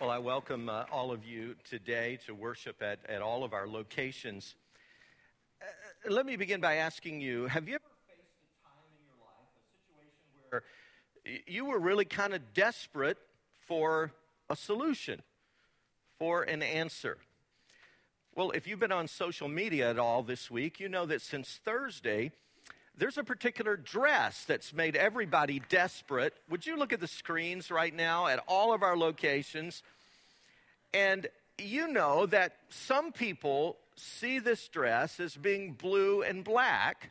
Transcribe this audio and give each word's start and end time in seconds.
Well, 0.00 0.08
I 0.08 0.16
welcome 0.16 0.70
uh, 0.70 0.84
all 0.90 1.12
of 1.12 1.26
you 1.26 1.56
today 1.68 2.18
to 2.24 2.34
worship 2.34 2.80
at, 2.80 3.00
at 3.06 3.20
all 3.20 3.44
of 3.44 3.52
our 3.52 3.68
locations. 3.68 4.54
Uh, 5.60 6.10
let 6.10 6.24
me 6.24 6.36
begin 6.36 6.58
by 6.58 6.76
asking 6.76 7.20
you 7.20 7.48
have 7.48 7.68
you 7.68 7.74
ever 7.74 7.84
faced 8.08 8.22
a 8.40 8.66
time 8.66 8.80
in 8.96 9.04
your 9.04 9.18
life, 9.26 9.44
a 9.52 9.68
situation 9.76 10.24
where 10.48 11.42
you 11.46 11.66
were 11.66 11.78
really 11.78 12.06
kind 12.06 12.32
of 12.32 12.54
desperate 12.54 13.18
for 13.66 14.12
a 14.48 14.56
solution, 14.56 15.20
for 16.18 16.44
an 16.44 16.62
answer? 16.62 17.18
Well, 18.34 18.52
if 18.52 18.66
you've 18.66 18.80
been 18.80 18.92
on 18.92 19.06
social 19.06 19.48
media 19.48 19.90
at 19.90 19.98
all 19.98 20.22
this 20.22 20.50
week, 20.50 20.80
you 20.80 20.88
know 20.88 21.04
that 21.04 21.20
since 21.20 21.60
Thursday, 21.62 22.32
there's 22.96 23.18
a 23.18 23.24
particular 23.24 23.76
dress 23.76 24.44
that's 24.44 24.72
made 24.72 24.96
everybody 24.96 25.62
desperate. 25.68 26.34
Would 26.48 26.66
you 26.66 26.76
look 26.76 26.92
at 26.92 27.00
the 27.00 27.06
screens 27.06 27.70
right 27.70 27.94
now 27.94 28.26
at 28.26 28.42
all 28.46 28.72
of 28.72 28.82
our 28.82 28.96
locations? 28.96 29.82
And 30.92 31.26
you 31.58 31.88
know 31.88 32.26
that 32.26 32.56
some 32.68 33.12
people 33.12 33.76
see 33.96 34.38
this 34.38 34.68
dress 34.68 35.20
as 35.20 35.36
being 35.36 35.72
blue 35.72 36.22
and 36.22 36.42
black, 36.42 37.10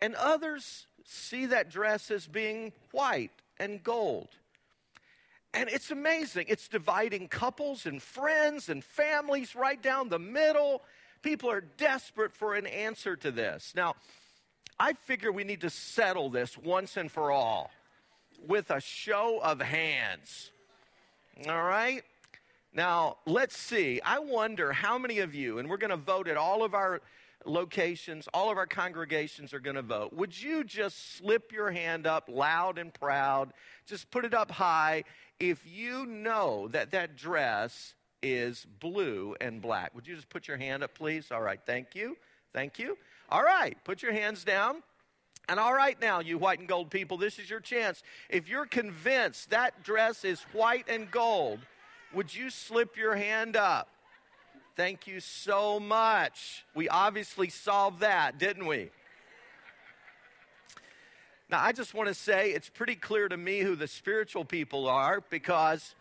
and 0.00 0.14
others 0.14 0.86
see 1.04 1.46
that 1.46 1.70
dress 1.70 2.10
as 2.10 2.26
being 2.26 2.72
white 2.92 3.32
and 3.58 3.82
gold. 3.82 4.28
And 5.52 5.68
it's 5.68 5.90
amazing. 5.90 6.46
It's 6.48 6.66
dividing 6.66 7.28
couples 7.28 7.86
and 7.86 8.02
friends 8.02 8.68
and 8.68 8.82
families 8.82 9.54
right 9.54 9.80
down 9.80 10.08
the 10.08 10.18
middle. 10.18 10.82
People 11.22 11.50
are 11.50 11.60
desperate 11.60 12.32
for 12.32 12.54
an 12.54 12.66
answer 12.66 13.14
to 13.16 13.30
this. 13.30 13.72
Now, 13.76 13.94
I 14.78 14.92
figure 14.92 15.30
we 15.30 15.44
need 15.44 15.60
to 15.62 15.70
settle 15.70 16.30
this 16.30 16.58
once 16.58 16.96
and 16.96 17.10
for 17.10 17.30
all 17.30 17.70
with 18.46 18.70
a 18.70 18.80
show 18.80 19.40
of 19.42 19.60
hands. 19.60 20.50
All 21.48 21.62
right? 21.62 22.02
Now, 22.72 23.18
let's 23.26 23.56
see. 23.56 24.00
I 24.04 24.18
wonder 24.18 24.72
how 24.72 24.98
many 24.98 25.20
of 25.20 25.34
you, 25.34 25.58
and 25.58 25.68
we're 25.68 25.76
going 25.76 25.90
to 25.90 25.96
vote 25.96 26.28
at 26.28 26.36
all 26.36 26.64
of 26.64 26.74
our 26.74 27.00
locations, 27.44 28.28
all 28.34 28.50
of 28.50 28.58
our 28.58 28.66
congregations 28.66 29.54
are 29.54 29.60
going 29.60 29.76
to 29.76 29.82
vote. 29.82 30.12
Would 30.12 30.40
you 30.40 30.64
just 30.64 31.16
slip 31.16 31.52
your 31.52 31.70
hand 31.70 32.06
up 32.06 32.28
loud 32.28 32.78
and 32.78 32.92
proud? 32.92 33.52
Just 33.86 34.10
put 34.10 34.24
it 34.24 34.34
up 34.34 34.50
high 34.50 35.04
if 35.38 35.64
you 35.66 36.06
know 36.06 36.68
that 36.68 36.90
that 36.92 37.16
dress 37.16 37.94
is 38.22 38.66
blue 38.80 39.36
and 39.40 39.60
black. 39.60 39.94
Would 39.94 40.06
you 40.06 40.16
just 40.16 40.30
put 40.30 40.48
your 40.48 40.56
hand 40.56 40.82
up, 40.82 40.94
please? 40.94 41.30
All 41.30 41.42
right, 41.42 41.60
thank 41.66 41.94
you. 41.94 42.16
Thank 42.54 42.78
you. 42.78 42.96
All 43.28 43.42
right, 43.42 43.76
put 43.84 44.02
your 44.02 44.12
hands 44.12 44.44
down. 44.44 44.82
And 45.48 45.60
all 45.60 45.74
right, 45.74 46.00
now, 46.00 46.20
you 46.20 46.38
white 46.38 46.60
and 46.60 46.68
gold 46.68 46.90
people, 46.90 47.18
this 47.18 47.38
is 47.38 47.50
your 47.50 47.60
chance. 47.60 48.02
If 48.30 48.48
you're 48.48 48.64
convinced 48.64 49.50
that 49.50 49.82
dress 49.82 50.24
is 50.24 50.40
white 50.54 50.86
and 50.88 51.10
gold, 51.10 51.58
would 52.14 52.34
you 52.34 52.48
slip 52.48 52.96
your 52.96 53.14
hand 53.14 53.56
up? 53.56 53.88
Thank 54.76 55.06
you 55.06 55.20
so 55.20 55.78
much. 55.78 56.64
We 56.74 56.88
obviously 56.88 57.50
solved 57.50 58.00
that, 58.00 58.38
didn't 58.38 58.66
we? 58.66 58.90
Now, 61.50 61.60
I 61.60 61.72
just 61.72 61.92
want 61.92 62.08
to 62.08 62.14
say 62.14 62.50
it's 62.50 62.70
pretty 62.70 62.96
clear 62.96 63.28
to 63.28 63.36
me 63.36 63.60
who 63.60 63.76
the 63.76 63.86
spiritual 63.86 64.44
people 64.44 64.88
are 64.88 65.22
because 65.28 65.94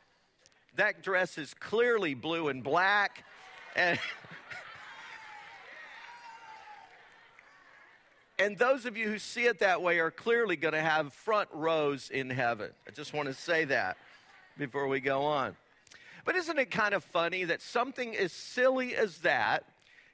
that 0.77 1.03
dress 1.03 1.37
is 1.37 1.53
clearly 1.53 2.13
blue 2.13 2.47
and 2.47 2.63
black. 2.63 3.25
And 3.75 3.99
And 8.39 8.57
those 8.57 8.85
of 8.85 8.97
you 8.97 9.07
who 9.07 9.19
see 9.19 9.45
it 9.45 9.59
that 9.59 9.81
way 9.81 9.99
are 9.99 10.11
clearly 10.11 10.55
going 10.55 10.73
to 10.73 10.81
have 10.81 11.13
front 11.13 11.49
rows 11.53 12.09
in 12.09 12.29
heaven. 12.29 12.71
I 12.87 12.91
just 12.91 13.13
want 13.13 13.27
to 13.27 13.33
say 13.33 13.65
that 13.65 13.97
before 14.57 14.87
we 14.87 14.99
go 14.99 15.23
on. 15.23 15.55
But 16.25 16.35
isn't 16.35 16.57
it 16.57 16.71
kind 16.71 16.93
of 16.93 17.03
funny 17.03 17.43
that 17.43 17.61
something 17.61 18.15
as 18.15 18.31
silly 18.31 18.95
as 18.95 19.19
that 19.19 19.65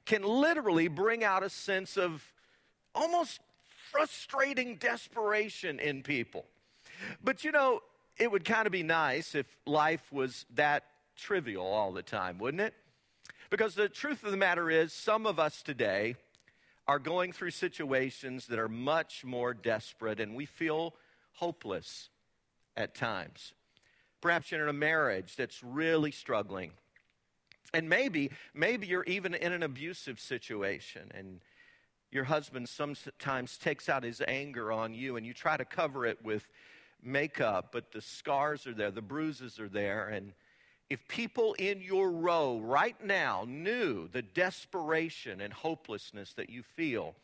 can 0.05 0.23
literally 0.23 0.87
bring 0.87 1.23
out 1.23 1.43
a 1.43 1.49
sense 1.49 1.97
of 1.97 2.25
almost 2.93 3.39
frustrating 3.91 4.75
desperation 4.75 5.79
in 5.79 6.01
people? 6.01 6.45
But 7.23 7.43
you 7.43 7.51
know, 7.51 7.81
it 8.17 8.29
would 8.29 8.43
kind 8.43 8.65
of 8.65 8.71
be 8.71 8.83
nice 8.83 9.33
if 9.33 9.45
life 9.65 10.11
was 10.11 10.45
that 10.55 10.83
trivial 11.15 11.65
all 11.65 11.93
the 11.93 12.03
time, 12.03 12.37
wouldn't 12.37 12.61
it? 12.61 12.73
Because 13.49 13.75
the 13.75 13.87
truth 13.87 14.23
of 14.23 14.31
the 14.31 14.37
matter 14.37 14.69
is, 14.69 14.93
some 14.93 15.25
of 15.25 15.39
us 15.39 15.61
today 15.61 16.15
are 16.89 16.97
going 16.97 17.31
through 17.31 17.51
situations 17.51 18.47
that 18.47 18.57
are 18.57 18.67
much 18.67 19.23
more 19.23 19.53
desperate 19.53 20.19
and 20.19 20.35
we 20.35 20.47
feel 20.47 20.95
hopeless 21.33 22.09
at 22.75 22.95
times. 22.95 23.53
Perhaps 24.21 24.51
you're 24.51 24.63
in 24.63 24.69
a 24.69 24.73
marriage 24.73 25.35
that's 25.35 25.63
really 25.63 26.09
struggling. 26.09 26.71
And 27.75 27.89
maybe, 27.89 28.31
maybe 28.55 28.87
you're 28.87 29.03
even 29.03 29.35
in 29.35 29.53
an 29.53 29.61
abusive 29.61 30.19
situation 30.19 31.11
and 31.13 31.41
your 32.09 32.23
husband 32.23 32.67
sometimes 32.67 33.59
takes 33.59 33.87
out 33.87 34.01
his 34.01 34.19
anger 34.27 34.71
on 34.71 34.95
you 34.95 35.15
and 35.15 35.23
you 35.23 35.33
try 35.35 35.57
to 35.57 35.65
cover 35.65 36.07
it 36.07 36.17
with 36.23 36.47
makeup, 37.03 37.69
but 37.71 37.91
the 37.91 38.01
scars 38.01 38.65
are 38.65 38.73
there, 38.73 38.89
the 38.89 38.99
bruises 38.99 39.59
are 39.59 39.69
there, 39.69 40.07
and 40.07 40.33
if 40.89 41.07
people 41.07 41.53
in 41.59 41.81
your 41.81 42.11
row 42.11 42.59
right 42.59 42.95
now 43.03 43.45
knew 43.47 44.07
the 44.07 44.21
desperation 44.21 45.41
and 45.41 45.53
hopelessness 45.53 46.33
that 46.33 46.49
you 46.49 46.63
feel, 46.63 47.15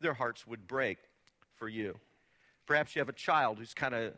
their 0.00 0.14
hearts 0.14 0.46
would 0.46 0.66
break 0.66 0.98
for 1.56 1.68
you. 1.68 1.96
Perhaps 2.66 2.96
you 2.96 3.00
have 3.00 3.08
a 3.08 3.14
child 3.14 3.58
who's 3.58 3.74
kind 3.74 3.94
of 3.94 4.14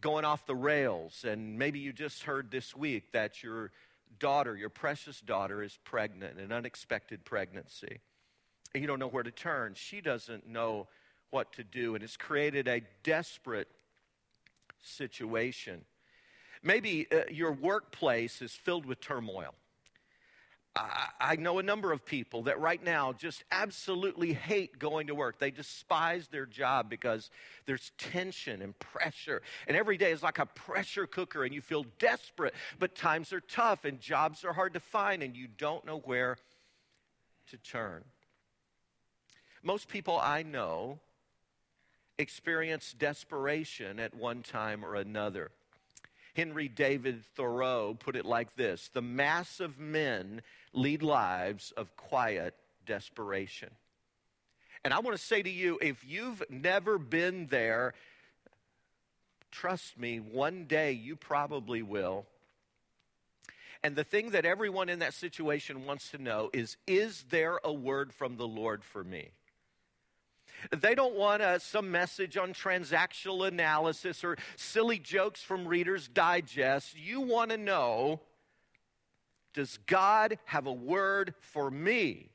going 0.00 0.24
off 0.24 0.46
the 0.46 0.54
rails, 0.54 1.24
and 1.26 1.58
maybe 1.58 1.78
you 1.78 1.92
just 1.92 2.22
heard 2.22 2.50
this 2.50 2.76
week 2.76 3.12
that 3.12 3.42
your 3.42 3.72
daughter, 4.18 4.56
your 4.56 4.68
precious 4.68 5.20
daughter, 5.20 5.62
is 5.62 5.78
pregnant, 5.84 6.38
an 6.38 6.52
unexpected 6.52 7.24
pregnancy. 7.24 8.00
And 8.74 8.82
you 8.82 8.86
don't 8.86 8.98
know 8.98 9.08
where 9.08 9.22
to 9.22 9.30
turn. 9.30 9.72
She 9.74 10.00
doesn't 10.00 10.46
know 10.46 10.86
what 11.30 11.52
to 11.54 11.64
do, 11.64 11.94
and 11.94 12.04
it's 12.04 12.16
created 12.16 12.68
a 12.68 12.82
desperate 13.02 13.68
situation. 14.82 15.84
Maybe 16.66 17.06
uh, 17.12 17.20
your 17.30 17.52
workplace 17.52 18.42
is 18.42 18.50
filled 18.50 18.86
with 18.86 19.00
turmoil. 19.00 19.54
I, 20.74 21.10
I 21.20 21.36
know 21.36 21.60
a 21.60 21.62
number 21.62 21.92
of 21.92 22.04
people 22.04 22.42
that 22.42 22.58
right 22.58 22.82
now 22.82 23.12
just 23.12 23.44
absolutely 23.52 24.32
hate 24.32 24.76
going 24.76 25.06
to 25.06 25.14
work. 25.14 25.38
They 25.38 25.52
despise 25.52 26.26
their 26.26 26.44
job 26.44 26.90
because 26.90 27.30
there's 27.66 27.92
tension 27.98 28.62
and 28.62 28.76
pressure. 28.80 29.42
And 29.68 29.76
every 29.76 29.96
day 29.96 30.10
is 30.10 30.24
like 30.24 30.40
a 30.40 30.46
pressure 30.46 31.06
cooker, 31.06 31.44
and 31.44 31.54
you 31.54 31.60
feel 31.60 31.86
desperate. 32.00 32.52
But 32.80 32.96
times 32.96 33.32
are 33.32 33.40
tough, 33.40 33.84
and 33.84 34.00
jobs 34.00 34.44
are 34.44 34.52
hard 34.52 34.74
to 34.74 34.80
find, 34.80 35.22
and 35.22 35.36
you 35.36 35.46
don't 35.46 35.86
know 35.86 35.98
where 36.00 36.36
to 37.50 37.56
turn. 37.58 38.02
Most 39.62 39.86
people 39.86 40.18
I 40.20 40.42
know 40.42 40.98
experience 42.18 42.92
desperation 42.92 44.00
at 44.00 44.14
one 44.14 44.42
time 44.42 44.84
or 44.84 44.96
another. 44.96 45.52
Henry 46.36 46.68
David 46.68 47.24
Thoreau 47.34 47.96
put 47.98 48.14
it 48.14 48.26
like 48.26 48.54
this 48.56 48.90
The 48.92 49.02
mass 49.02 49.58
of 49.58 49.78
men 49.78 50.42
lead 50.72 51.02
lives 51.02 51.72
of 51.76 51.96
quiet 51.96 52.54
desperation. 52.84 53.70
And 54.84 54.94
I 54.94 55.00
want 55.00 55.16
to 55.16 55.22
say 55.22 55.42
to 55.42 55.50
you 55.50 55.78
if 55.80 56.04
you've 56.06 56.42
never 56.48 56.98
been 56.98 57.46
there, 57.46 57.94
trust 59.50 59.98
me, 59.98 60.18
one 60.18 60.66
day 60.66 60.92
you 60.92 61.16
probably 61.16 61.82
will. 61.82 62.26
And 63.82 63.96
the 63.96 64.04
thing 64.04 64.30
that 64.30 64.44
everyone 64.44 64.88
in 64.88 64.98
that 64.98 65.14
situation 65.14 65.86
wants 65.86 66.10
to 66.10 66.18
know 66.18 66.50
is 66.52 66.76
Is 66.86 67.24
there 67.30 67.58
a 67.64 67.72
word 67.72 68.12
from 68.12 68.36
the 68.36 68.46
Lord 68.46 68.84
for 68.84 69.02
me? 69.02 69.30
They 70.70 70.94
don't 70.94 71.14
want 71.14 71.42
uh, 71.42 71.58
some 71.58 71.90
message 71.90 72.36
on 72.36 72.52
transactional 72.52 73.46
analysis 73.46 74.24
or 74.24 74.36
silly 74.56 74.98
jokes 74.98 75.42
from 75.42 75.66
Reader's 75.66 76.08
Digest. 76.08 76.96
You 76.98 77.20
want 77.20 77.50
to 77.50 77.56
know 77.56 78.20
does 79.56 79.78
God 79.86 80.38
have 80.44 80.66
a 80.66 80.72
word 80.72 81.32
for 81.40 81.70
me 81.70 82.28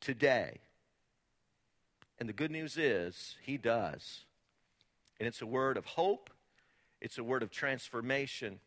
today? 0.00 0.60
And 2.18 2.28
the 2.28 2.34
good 2.34 2.50
news 2.50 2.76
is, 2.76 3.36
He 3.42 3.56
does. 3.56 4.26
And 5.18 5.26
it's 5.26 5.40
a 5.40 5.46
word 5.46 5.78
of 5.78 5.86
hope, 5.86 6.28
it's 7.00 7.16
a 7.16 7.24
word 7.24 7.42
of 7.42 7.50
transformation, 7.50 8.60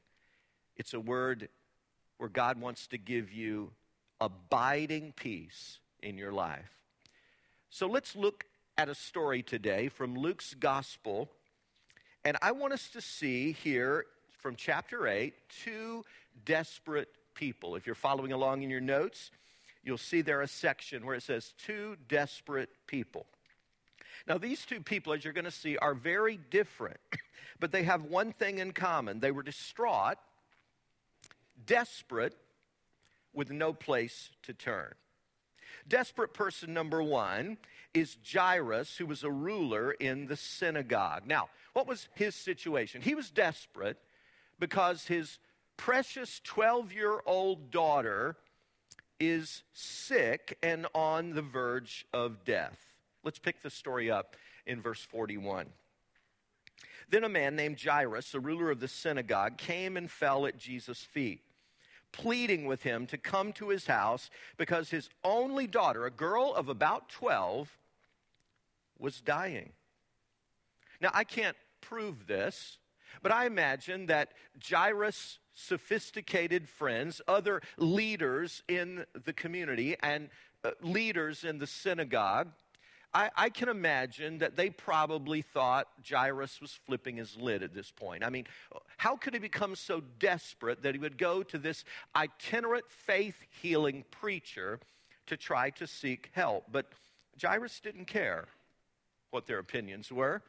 it's 0.78 0.96
a 0.96 1.00
word 1.00 1.48
where 2.18 2.30
God 2.30 2.60
wants 2.60 2.88
to 2.88 2.98
give 2.98 3.32
you 3.32 3.72
abiding 4.20 5.14
peace 5.16 5.78
in 6.02 6.18
your 6.18 6.32
life. 6.32 6.72
So 7.70 7.86
let's 7.86 8.16
look 8.16 8.46
at 8.80 8.88
a 8.88 8.96
story 8.96 9.44
today 9.44 9.90
from 9.90 10.16
Luke's 10.16 10.54
gospel. 10.54 11.30
And 12.24 12.38
I 12.42 12.54
want 12.54 12.72
us 12.72 12.88
to 12.92 13.02
see 13.02 13.52
here 13.52 14.06
from 14.40 14.56
chapter 14.56 15.06
8 15.06 15.34
two 15.66 16.06
desperate 16.46 17.10
people. 17.34 17.76
If 17.76 17.86
you're 17.86 17.94
following 17.94 18.32
along 18.32 18.62
in 18.62 18.70
your 18.70 18.80
notes, 18.80 19.32
you'll 19.84 19.98
see 19.98 20.22
there 20.22 20.40
a 20.40 20.48
section 20.48 21.06
where 21.06 21.16
it 21.16 21.24
says 21.24 21.54
two 21.58 21.98
desperate 22.08 22.70
people. 22.88 23.26
Now, 24.30 24.38
these 24.38 24.66
two 24.66 24.80
people, 24.80 25.12
as 25.12 25.26
you're 25.26 25.34
going 25.34 25.44
to 25.44 25.52
see, 25.52 25.76
are 25.76 25.94
very 25.94 26.40
different, 26.50 27.02
but 27.60 27.74
they 27.74 27.84
have 27.84 28.06
one 28.06 28.32
thing 28.32 28.60
in 28.60 28.72
common. 28.72 29.20
They 29.20 29.32
were 29.32 29.44
distraught 29.44 30.20
desperate 31.66 32.38
with 33.34 33.52
no 33.52 33.74
place 33.74 34.30
to 34.44 34.54
turn. 34.54 34.94
Desperate 35.88 36.34
person 36.34 36.74
number 36.74 37.02
one 37.02 37.58
is 37.94 38.18
Jairus, 38.32 38.98
who 38.98 39.06
was 39.06 39.24
a 39.24 39.32
ruler 39.32 39.92
in 39.92 40.28
the 40.28 40.36
synagogue. 40.36 41.24
Now, 41.26 41.50
what 41.74 41.88
was 41.88 42.10
his 42.16 42.36
situation? 42.36 43.02
He 43.02 43.16
was 43.16 43.30
desperate 43.30 43.98
because 44.60 45.08
his 45.08 45.40
precious 45.78 46.42
12 46.44 46.94
year 46.94 47.22
old 47.26 47.72
daughter 47.72 48.36
is 49.20 49.64
sick 49.74 50.58
and 50.62 50.88
on 50.94 51.34
the 51.34 51.42
verge 51.42 52.06
of 52.14 52.44
death. 52.46 52.78
Let's 53.24 53.40
pick 53.40 53.62
the 53.62 53.70
story 53.70 54.10
up 54.10 54.36
in 54.66 54.82
verse 54.82 55.02
41. 55.02 55.68
Then 57.10 57.24
a 57.24 57.30
man 57.30 57.56
named 57.56 57.82
Jairus, 57.82 58.34
a 58.34 58.40
ruler 58.40 58.70
of 58.70 58.80
the 58.80 58.88
synagogue, 58.88 59.58
came 59.58 59.98
and 59.98 60.10
fell 60.10 60.46
at 60.46 60.58
Jesus' 60.58 61.04
feet, 61.04 61.42
pleading 62.12 62.66
with 62.66 62.84
him 62.84 63.06
to 63.08 63.18
come 63.18 63.54
to 63.54 63.70
his 63.70 63.88
house 63.88 64.30
because 64.58 64.90
his 64.90 65.10
only 65.24 65.68
daughter, 65.68 66.06
a 66.06 66.12
girl 66.12 66.54
of 66.54 66.70
about 66.70 67.10
12, 67.10 67.78
was 68.98 69.22
dying. 69.22 69.72
Now, 71.02 71.12
I 71.14 71.24
can't 71.24 71.56
prove 71.82 72.28
this, 72.28 72.78
but 73.22 73.32
I 73.32 73.46
imagine 73.46 74.08
that 74.08 74.34
Jairus' 74.70 75.40
sophisticated 75.54 76.68
friends, 76.68 77.22
other 77.28 77.62
leaders 77.78 78.64
in 78.68 79.06
the 79.26 79.34
community, 79.34 79.96
and 80.02 80.30
uh, 80.64 80.72
leaders 80.82 81.44
in 81.44 81.60
the 81.60 81.68
synagogue, 81.68 82.50
I, 83.14 83.30
I, 83.36 83.50
can 83.50 83.70
imagine 83.70 84.38
that 84.38 84.56
they 84.56 84.70
probably 84.70 85.42
thought 85.42 85.88
Jairus 86.08 86.62
was 86.62 86.72
flipping 86.86 87.18
his 87.18 87.36
lid 87.36 87.64
at 87.64 87.74
this 87.74 87.90
point. 87.90 88.24
I 88.24 88.30
mean, 88.30 88.46
how 88.98 89.16
could 89.16 89.34
he 89.34 89.40
become 89.40 89.76
so 89.76 90.02
desperate 90.20 90.84
that 90.84 90.94
he 90.94 91.00
would 91.00 91.18
go 91.18 91.42
to 91.42 91.58
this 91.58 91.86
itinerant 92.16 92.86
faith 92.88 93.36
healing 93.62 94.04
preacher 94.12 94.80
to 95.26 95.38
try 95.38 95.72
to 95.72 95.88
seek 95.88 96.30
help? 96.34 96.66
But 96.72 96.92
Jairus 97.42 97.80
didn't 97.80 98.06
care 98.06 98.46
what 99.32 99.48
their 99.48 99.60
opinions 99.60 100.12
were. 100.12 100.44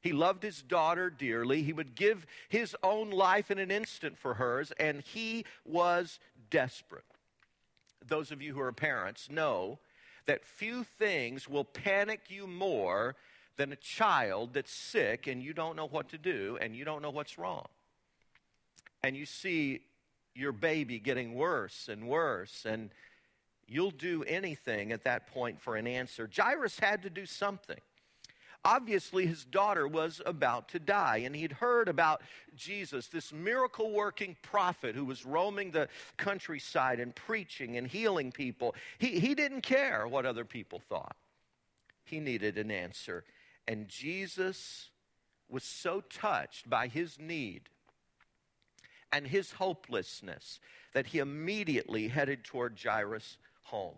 He 0.00 0.12
loved 0.12 0.42
his 0.42 0.62
daughter 0.62 1.10
dearly. 1.10 1.62
He 1.62 1.72
would 1.72 1.94
give 1.94 2.26
his 2.48 2.76
own 2.82 3.10
life 3.10 3.50
in 3.50 3.58
an 3.58 3.70
instant 3.70 4.18
for 4.18 4.34
hers, 4.34 4.72
and 4.78 5.00
he 5.00 5.46
was 5.64 6.18
desperate. 6.50 7.04
Those 8.06 8.30
of 8.30 8.42
you 8.42 8.52
who 8.52 8.60
are 8.60 8.72
parents 8.72 9.30
know 9.30 9.78
that 10.26 10.44
few 10.44 10.84
things 10.84 11.48
will 11.48 11.64
panic 11.64 12.20
you 12.28 12.46
more 12.46 13.16
than 13.56 13.72
a 13.72 13.76
child 13.76 14.54
that's 14.54 14.72
sick 14.72 15.26
and 15.26 15.42
you 15.42 15.52
don't 15.52 15.76
know 15.76 15.86
what 15.86 16.08
to 16.10 16.18
do 16.18 16.58
and 16.60 16.74
you 16.74 16.84
don't 16.84 17.02
know 17.02 17.10
what's 17.10 17.38
wrong. 17.38 17.66
And 19.02 19.16
you 19.16 19.26
see 19.26 19.80
your 20.34 20.52
baby 20.52 20.98
getting 20.98 21.34
worse 21.34 21.88
and 21.88 22.08
worse, 22.08 22.64
and 22.66 22.90
you'll 23.66 23.90
do 23.90 24.24
anything 24.24 24.92
at 24.92 25.04
that 25.04 25.28
point 25.28 25.60
for 25.60 25.76
an 25.76 25.86
answer. 25.86 26.28
Jairus 26.34 26.78
had 26.78 27.02
to 27.02 27.10
do 27.10 27.26
something. 27.26 27.78
Obviously, 28.64 29.26
his 29.26 29.44
daughter 29.44 29.86
was 29.86 30.22
about 30.24 30.68
to 30.70 30.78
die, 30.78 31.18
and 31.18 31.36
he'd 31.36 31.52
heard 31.52 31.86
about 31.86 32.22
Jesus, 32.56 33.08
this 33.08 33.30
miracle 33.30 33.92
working 33.92 34.36
prophet 34.40 34.94
who 34.94 35.04
was 35.04 35.26
roaming 35.26 35.70
the 35.70 35.88
countryside 36.16 36.98
and 36.98 37.14
preaching 37.14 37.76
and 37.76 37.86
healing 37.86 38.32
people. 38.32 38.74
He, 38.98 39.20
he 39.20 39.34
didn't 39.34 39.60
care 39.60 40.08
what 40.08 40.24
other 40.24 40.46
people 40.46 40.80
thought, 40.88 41.16
he 42.04 42.20
needed 42.20 42.56
an 42.56 42.70
answer. 42.70 43.24
And 43.68 43.88
Jesus 43.88 44.88
was 45.48 45.62
so 45.62 46.00
touched 46.00 46.68
by 46.68 46.88
his 46.88 47.18
need 47.18 47.68
and 49.12 49.26
his 49.26 49.52
hopelessness 49.52 50.58
that 50.92 51.06
he 51.06 51.18
immediately 51.18 52.08
headed 52.08 52.44
toward 52.44 52.78
Jairus' 52.82 53.36
home. 53.64 53.96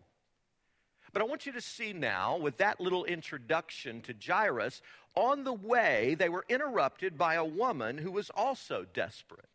But 1.17 1.23
I 1.23 1.29
want 1.29 1.47
you 1.47 1.53
to 1.53 1.63
see 1.63 1.95
now, 1.95 2.37
with 2.37 2.59
that 2.59 2.79
little 2.79 3.07
introduction 3.07 4.03
to 4.03 4.15
Jairus, 4.23 4.83
on 5.15 5.45
the 5.45 5.53
way, 5.55 6.15
they 6.15 6.29
were 6.29 6.45
interrupted 6.47 7.17
by 7.17 7.37
a 7.37 7.43
woman 7.43 7.97
who 7.97 8.11
was 8.11 8.29
also 8.29 8.85
desperate. 8.93 9.49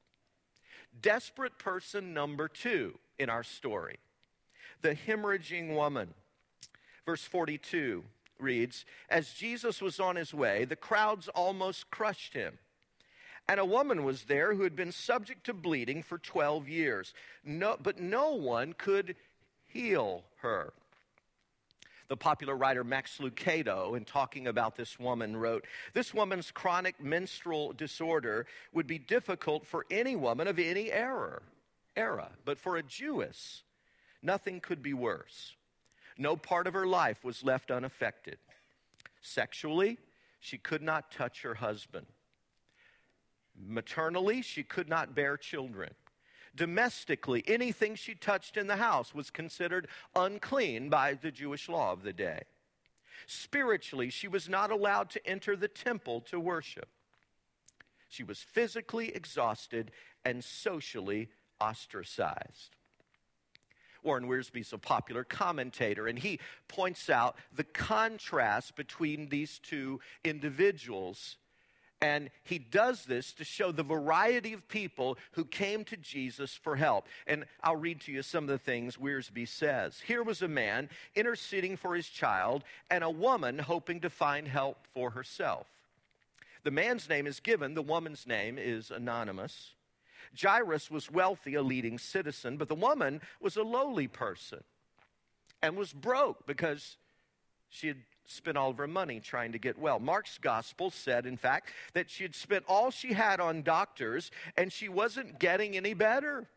Desperate 0.99 1.59
person 1.59 2.15
number 2.15 2.47
two 2.47 2.97
in 3.19 3.29
our 3.29 3.43
story 3.43 3.99
the 4.81 4.95
hemorrhaging 4.95 5.75
woman. 5.75 6.15
Verse 7.05 7.25
42 7.25 8.05
reads 8.39 8.83
As 9.07 9.33
Jesus 9.33 9.83
was 9.83 9.99
on 9.99 10.15
his 10.15 10.33
way, 10.33 10.65
the 10.65 10.75
crowds 10.75 11.27
almost 11.27 11.91
crushed 11.91 12.33
him. 12.33 12.57
And 13.47 13.59
a 13.59 13.65
woman 13.65 14.03
was 14.03 14.23
there 14.23 14.55
who 14.55 14.63
had 14.63 14.75
been 14.75 14.91
subject 14.91 15.43
to 15.43 15.53
bleeding 15.53 16.01
for 16.01 16.17
12 16.17 16.67
years, 16.67 17.13
no, 17.45 17.77
but 17.79 17.99
no 17.99 18.31
one 18.31 18.73
could 18.73 19.15
heal 19.67 20.23
her. 20.37 20.73
The 22.11 22.17
popular 22.17 22.57
writer 22.57 22.83
Max 22.83 23.19
Lucado, 23.19 23.95
in 23.95 24.03
talking 24.03 24.47
about 24.47 24.75
this 24.75 24.99
woman, 24.99 25.37
wrote 25.37 25.65
This 25.93 26.13
woman's 26.13 26.51
chronic 26.51 27.01
menstrual 27.01 27.71
disorder 27.71 28.47
would 28.73 28.85
be 28.85 28.99
difficult 28.99 29.65
for 29.65 29.85
any 29.89 30.17
woman 30.17 30.49
of 30.49 30.59
any 30.59 30.91
era, 30.91 31.41
era, 31.95 32.31
but 32.43 32.59
for 32.59 32.75
a 32.75 32.83
Jewess, 32.83 33.63
nothing 34.21 34.59
could 34.59 34.83
be 34.83 34.93
worse. 34.93 35.55
No 36.17 36.35
part 36.35 36.67
of 36.67 36.73
her 36.73 36.85
life 36.85 37.23
was 37.23 37.45
left 37.45 37.71
unaffected. 37.71 38.39
Sexually, 39.21 39.97
she 40.41 40.57
could 40.57 40.81
not 40.81 41.11
touch 41.11 41.43
her 41.43 41.55
husband. 41.55 42.07
Maternally, 43.57 44.41
she 44.41 44.63
could 44.63 44.89
not 44.89 45.15
bear 45.15 45.37
children. 45.37 45.93
Domestically, 46.55 47.43
anything 47.47 47.95
she 47.95 48.13
touched 48.13 48.57
in 48.57 48.67
the 48.67 48.75
house 48.75 49.13
was 49.13 49.29
considered 49.29 49.87
unclean 50.15 50.89
by 50.89 51.13
the 51.13 51.31
Jewish 51.31 51.69
law 51.69 51.91
of 51.91 52.03
the 52.03 52.13
day. 52.13 52.43
Spiritually, 53.25 54.09
she 54.09 54.27
was 54.27 54.49
not 54.49 54.71
allowed 54.71 55.09
to 55.11 55.25
enter 55.27 55.55
the 55.55 55.67
temple 55.67 56.21
to 56.21 56.39
worship. 56.39 56.89
She 58.09 58.23
was 58.23 58.39
physically 58.39 59.15
exhausted 59.15 59.91
and 60.25 60.43
socially 60.43 61.29
ostracized. 61.61 62.75
Warren 64.03 64.27
Wiersbe's 64.27 64.73
a 64.73 64.77
popular 64.77 65.23
commentator, 65.23 66.07
and 66.07 66.17
he 66.17 66.39
points 66.67 67.09
out 67.09 67.37
the 67.55 67.63
contrast 67.63 68.75
between 68.75 69.29
these 69.29 69.59
two 69.59 69.99
individuals 70.23 71.37
and 72.01 72.31
he 72.43 72.57
does 72.57 73.05
this 73.05 73.31
to 73.33 73.43
show 73.43 73.71
the 73.71 73.83
variety 73.83 74.53
of 74.53 74.67
people 74.67 75.17
who 75.33 75.45
came 75.45 75.83
to 75.85 75.97
Jesus 75.97 76.55
for 76.55 76.75
help. 76.75 77.07
And 77.27 77.45
I'll 77.63 77.75
read 77.75 78.01
to 78.01 78.11
you 78.11 78.23
some 78.23 78.45
of 78.45 78.49
the 78.49 78.57
things 78.57 78.97
Wiersbe 78.97 79.47
says. 79.47 80.01
Here 80.01 80.23
was 80.23 80.41
a 80.41 80.47
man 80.47 80.89
interceding 81.15 81.77
for 81.77 81.95
his 81.95 82.07
child, 82.07 82.63
and 82.89 83.03
a 83.03 83.09
woman 83.09 83.59
hoping 83.59 83.99
to 84.01 84.09
find 84.09 84.47
help 84.47 84.87
for 84.93 85.11
herself. 85.11 85.67
The 86.63 86.71
man's 86.71 87.07
name 87.07 87.27
is 87.27 87.39
given, 87.39 87.75
the 87.75 87.81
woman's 87.81 88.25
name 88.25 88.57
is 88.57 88.91
anonymous. 88.91 89.73
Jairus 90.39 90.89
was 90.89 91.11
wealthy, 91.11 91.55
a 91.55 91.61
leading 91.61 91.97
citizen, 91.97 92.57
but 92.57 92.67
the 92.67 92.75
woman 92.75 93.21
was 93.41 93.57
a 93.57 93.63
lowly 93.63 94.07
person 94.07 94.63
and 95.61 95.75
was 95.75 95.93
broke 95.93 96.45
because 96.45 96.97
she 97.69 97.87
had 97.87 97.97
spent 98.31 98.57
all 98.57 98.71
of 98.71 98.77
her 98.77 98.87
money 98.87 99.19
trying 99.19 99.51
to 99.51 99.59
get 99.59 99.77
well. 99.77 99.99
Mark's 99.99 100.37
gospel 100.37 100.89
said, 100.89 101.25
in 101.25 101.37
fact, 101.37 101.69
that 101.93 102.09
she 102.09 102.23
had 102.23 102.35
spent 102.35 102.63
all 102.67 102.91
she 102.91 103.13
had 103.13 103.39
on 103.39 103.61
doctors 103.61 104.31
and 104.57 104.71
she 104.71 104.89
wasn't 104.89 105.39
getting 105.39 105.75
any 105.75 105.93
better. 105.93 106.47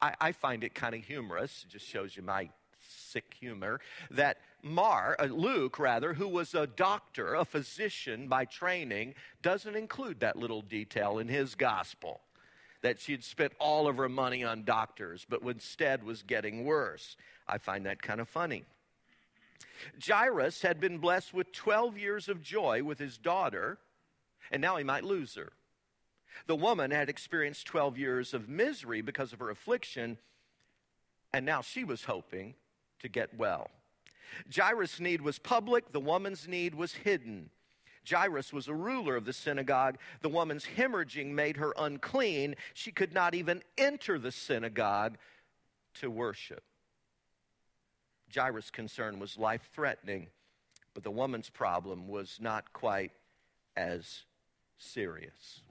I, 0.00 0.14
I 0.20 0.32
find 0.32 0.62
it 0.64 0.74
kind 0.74 0.94
of 0.94 1.04
humorous, 1.04 1.64
it 1.66 1.72
just 1.72 1.86
shows 1.86 2.16
you 2.16 2.22
my 2.22 2.50
sick 2.80 3.34
humor, 3.38 3.80
that 4.10 4.38
Mar, 4.62 5.16
uh, 5.18 5.24
Luke 5.24 5.78
rather, 5.78 6.14
who 6.14 6.28
was 6.28 6.54
a 6.54 6.66
doctor, 6.66 7.34
a 7.34 7.44
physician 7.44 8.28
by 8.28 8.44
training, 8.44 9.14
doesn't 9.42 9.76
include 9.76 10.20
that 10.20 10.36
little 10.36 10.62
detail 10.62 11.18
in 11.18 11.28
his 11.28 11.54
gospel. 11.54 12.20
That 12.82 13.00
she 13.00 13.12
had 13.12 13.24
spent 13.24 13.52
all 13.58 13.88
of 13.88 13.96
her 13.96 14.08
money 14.08 14.44
on 14.44 14.64
doctors, 14.64 15.26
but 15.28 15.42
instead 15.42 16.04
was 16.04 16.22
getting 16.22 16.64
worse. 16.64 17.16
I 17.48 17.58
find 17.58 17.86
that 17.86 18.02
kind 18.02 18.20
of 18.20 18.28
funny. 18.28 18.64
Jairus 20.04 20.62
had 20.62 20.80
been 20.80 20.98
blessed 20.98 21.34
with 21.34 21.52
12 21.52 21.98
years 21.98 22.28
of 22.28 22.42
joy 22.42 22.82
with 22.82 22.98
his 22.98 23.18
daughter, 23.18 23.78
and 24.50 24.60
now 24.60 24.76
he 24.76 24.84
might 24.84 25.04
lose 25.04 25.34
her. 25.34 25.52
The 26.46 26.56
woman 26.56 26.90
had 26.90 27.08
experienced 27.08 27.66
12 27.66 27.98
years 27.98 28.34
of 28.34 28.48
misery 28.48 29.00
because 29.00 29.32
of 29.32 29.40
her 29.40 29.50
affliction, 29.50 30.18
and 31.32 31.44
now 31.44 31.62
she 31.62 31.84
was 31.84 32.04
hoping 32.04 32.54
to 33.00 33.08
get 33.08 33.36
well. 33.36 33.70
Jairus' 34.54 35.00
need 35.00 35.22
was 35.22 35.38
public, 35.38 35.92
the 35.92 36.00
woman's 36.00 36.46
need 36.46 36.74
was 36.74 36.94
hidden. 36.94 37.50
Jairus 38.08 38.52
was 38.52 38.68
a 38.68 38.74
ruler 38.74 39.16
of 39.16 39.24
the 39.24 39.32
synagogue. 39.32 39.98
The 40.22 40.28
woman's 40.28 40.66
hemorrhaging 40.76 41.32
made 41.32 41.58
her 41.58 41.74
unclean. 41.76 42.56
She 42.72 42.90
could 42.90 43.12
not 43.12 43.34
even 43.34 43.62
enter 43.76 44.18
the 44.18 44.32
synagogue 44.32 45.18
to 45.94 46.10
worship. 46.10 46.62
Jairus' 48.34 48.70
concern 48.70 49.18
was 49.18 49.38
life 49.38 49.68
threatening, 49.74 50.28
but 50.94 51.02
the 51.02 51.10
woman's 51.10 51.50
problem 51.50 52.08
was 52.08 52.38
not 52.40 52.72
quite 52.72 53.12
as 53.76 54.22
serious. 54.78 55.62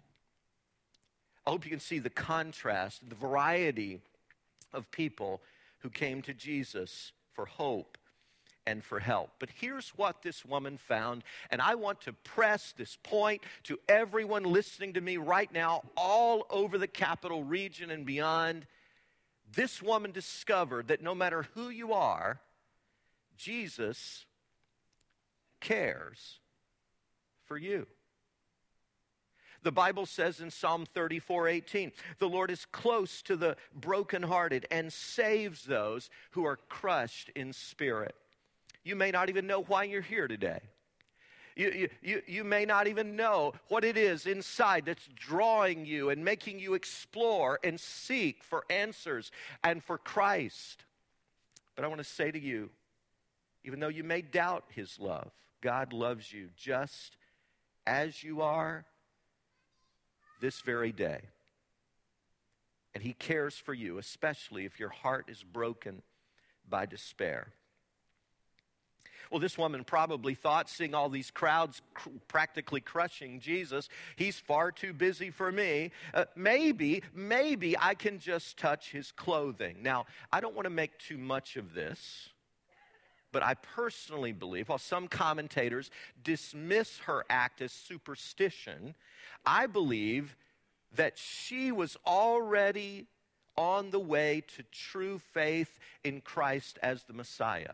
I 1.46 1.52
hope 1.52 1.66
you 1.66 1.72
can 1.72 1.80
see 1.80 2.00
the 2.00 2.10
contrast, 2.10 3.08
the 3.08 3.16
variety 3.16 4.02
of 4.74 4.92
people 4.92 5.42
who 5.80 5.90
came 5.90 6.22
to 6.24 6.34
Jesus 6.34 7.14
for 7.34 7.46
hope 7.46 7.98
and 8.66 8.84
for 8.84 9.00
help. 9.00 9.32
But 9.40 9.50
here's 9.56 9.90
what 9.90 10.22
this 10.22 10.44
woman 10.44 10.78
found, 10.78 11.24
and 11.50 11.62
I 11.62 11.76
want 11.76 12.02
to 12.02 12.14
press 12.14 12.74
this 12.76 12.98
point 13.02 13.44
to 13.64 13.80
everyone 13.88 14.44
listening 14.44 14.94
to 14.94 15.02
me 15.02 15.16
right 15.16 15.52
now, 15.54 15.84
all 15.96 16.46
over 16.50 16.78
the 16.78 16.88
capital 16.88 17.44
region 17.44 17.90
and 17.92 18.06
beyond. 18.06 18.66
This 19.54 19.82
woman 19.82 20.12
discovered 20.12 20.90
that 20.90 21.02
no 21.02 21.16
matter 21.16 21.48
who 21.54 21.70
you 21.70 21.94
are, 21.94 22.42
Jesus 23.38 24.26
cares 25.60 26.40
for 27.46 27.58
you. 27.58 27.88
The 29.64 29.72
Bible 29.72 30.06
says 30.06 30.40
in 30.40 30.52
Psalm 30.52 30.86
34 30.94 31.48
18, 31.50 31.92
the 32.20 32.30
Lord 32.30 32.52
is 32.52 32.66
close 32.66 33.22
to 33.24 33.36
the 33.36 33.58
brokenhearted 33.76 34.66
and 34.72 34.94
saves 34.94 35.64
those 35.64 36.10
who 36.32 36.46
are 36.46 36.58
crushed 36.70 37.30
in 37.36 37.54
spirit. 37.54 38.16
You 38.84 38.96
may 38.96 39.12
not 39.12 39.30
even 39.30 39.48
know 39.48 39.64
why 39.64 39.84
you're 39.84 40.02
here 40.02 40.28
today. 40.28 40.62
You, 41.58 41.90
you, 42.04 42.22
you 42.28 42.44
may 42.44 42.66
not 42.66 42.86
even 42.86 43.16
know 43.16 43.56
what 43.68 43.84
it 43.84 43.98
is 43.98 44.28
inside 44.28 44.86
that's 44.86 45.10
drawing 45.16 45.88
you 45.88 46.12
and 46.12 46.24
making 46.24 46.60
you 46.60 46.76
explore 46.76 47.60
and 47.64 47.80
seek 47.80 48.44
for 48.44 48.64
answers 48.70 49.32
and 49.64 49.84
for 49.84 49.98
Christ. 49.98 50.86
But 51.76 51.84
I 51.84 51.88
want 51.88 51.98
to 51.98 52.06
say 52.06 52.30
to 52.30 52.40
you, 52.40 52.70
even 53.68 53.82
though 53.82 53.90
you 53.90 54.06
may 54.06 54.22
doubt 54.22 54.64
his 54.70 54.98
love, 54.98 55.30
God 55.62 55.92
loves 55.92 56.32
you 56.32 56.48
just 56.56 57.18
as 57.86 58.24
you 58.24 58.42
are 58.42 58.86
this 60.40 60.62
very 60.62 60.94
day. 60.94 61.20
And 62.96 63.04
he 63.04 63.12
cares 63.12 63.58
for 63.58 63.74
you, 63.74 63.98
especially 63.98 64.64
if 64.64 64.80
your 64.80 64.88
heart 64.88 65.26
is 65.28 65.44
broken 65.44 66.02
by 66.68 66.86
despair. 66.86 67.50
Well, 69.30 69.42
this 69.42 69.58
woman 69.58 69.84
probably 69.84 70.34
thought, 70.34 70.70
seeing 70.70 70.96
all 70.96 71.10
these 71.10 71.30
crowds 71.30 71.82
cr- 71.94 72.10
practically 72.30 72.80
crushing 72.80 73.42
Jesus, 73.42 73.90
he's 74.16 74.40
far 74.40 74.72
too 74.72 74.94
busy 74.94 75.30
for 75.30 75.52
me. 75.52 75.92
Uh, 76.14 76.24
maybe, 76.38 77.04
maybe 77.14 77.78
I 77.78 77.96
can 77.96 78.20
just 78.20 78.56
touch 78.58 78.92
his 78.92 79.12
clothing. 79.12 79.80
Now, 79.82 80.06
I 80.32 80.40
don't 80.40 80.56
want 80.56 80.68
to 80.68 80.70
make 80.70 80.98
too 81.00 81.18
much 81.18 81.58
of 81.58 81.74
this. 81.74 82.30
But 83.32 83.44
I 83.44 83.56
personally 83.56 84.32
believe, 84.32 84.70
while 84.70 84.78
some 84.78 85.08
commentators 85.08 85.92
dismiss 86.24 87.00
her 87.00 87.26
act 87.30 87.62
as 87.62 87.72
superstition, 87.72 88.96
I 89.46 89.68
believe 89.68 90.36
that 90.96 91.18
she 91.18 91.72
was 91.72 91.98
already 92.06 93.08
on 93.58 93.90
the 93.90 94.00
way 94.00 94.44
to 94.56 94.64
true 94.72 95.20
faith 95.20 95.80
in 96.04 96.22
Christ 96.22 96.80
as 96.82 97.04
the 97.04 97.14
Messiah. 97.14 97.74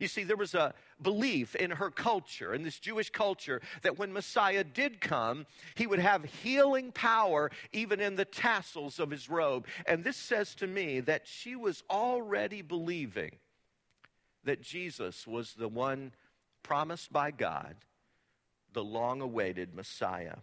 You 0.00 0.08
see, 0.08 0.24
there 0.24 0.36
was 0.36 0.54
a 0.54 0.74
belief 1.00 1.54
in 1.54 1.70
her 1.70 1.90
culture, 1.90 2.54
in 2.54 2.62
this 2.62 2.78
Jewish 2.78 3.10
culture, 3.10 3.60
that 3.82 3.98
when 3.98 4.12
Messiah 4.12 4.64
did 4.64 5.00
come, 5.00 5.46
he 5.74 5.86
would 5.86 5.98
have 5.98 6.24
healing 6.24 6.92
power 6.92 7.50
even 7.72 8.00
in 8.00 8.16
the 8.16 8.24
tassels 8.24 8.98
of 8.98 9.10
his 9.10 9.28
robe. 9.28 9.66
And 9.86 10.02
this 10.02 10.16
says 10.16 10.54
to 10.56 10.66
me 10.66 11.00
that 11.00 11.26
she 11.26 11.56
was 11.56 11.82
already 11.90 12.62
believing 12.62 13.32
that 14.44 14.62
Jesus 14.62 15.26
was 15.26 15.54
the 15.54 15.68
one 15.68 16.12
promised 16.62 17.12
by 17.12 17.30
God, 17.30 17.76
the 18.72 18.84
long 18.84 19.20
awaited 19.20 19.74
Messiah. 19.74 20.36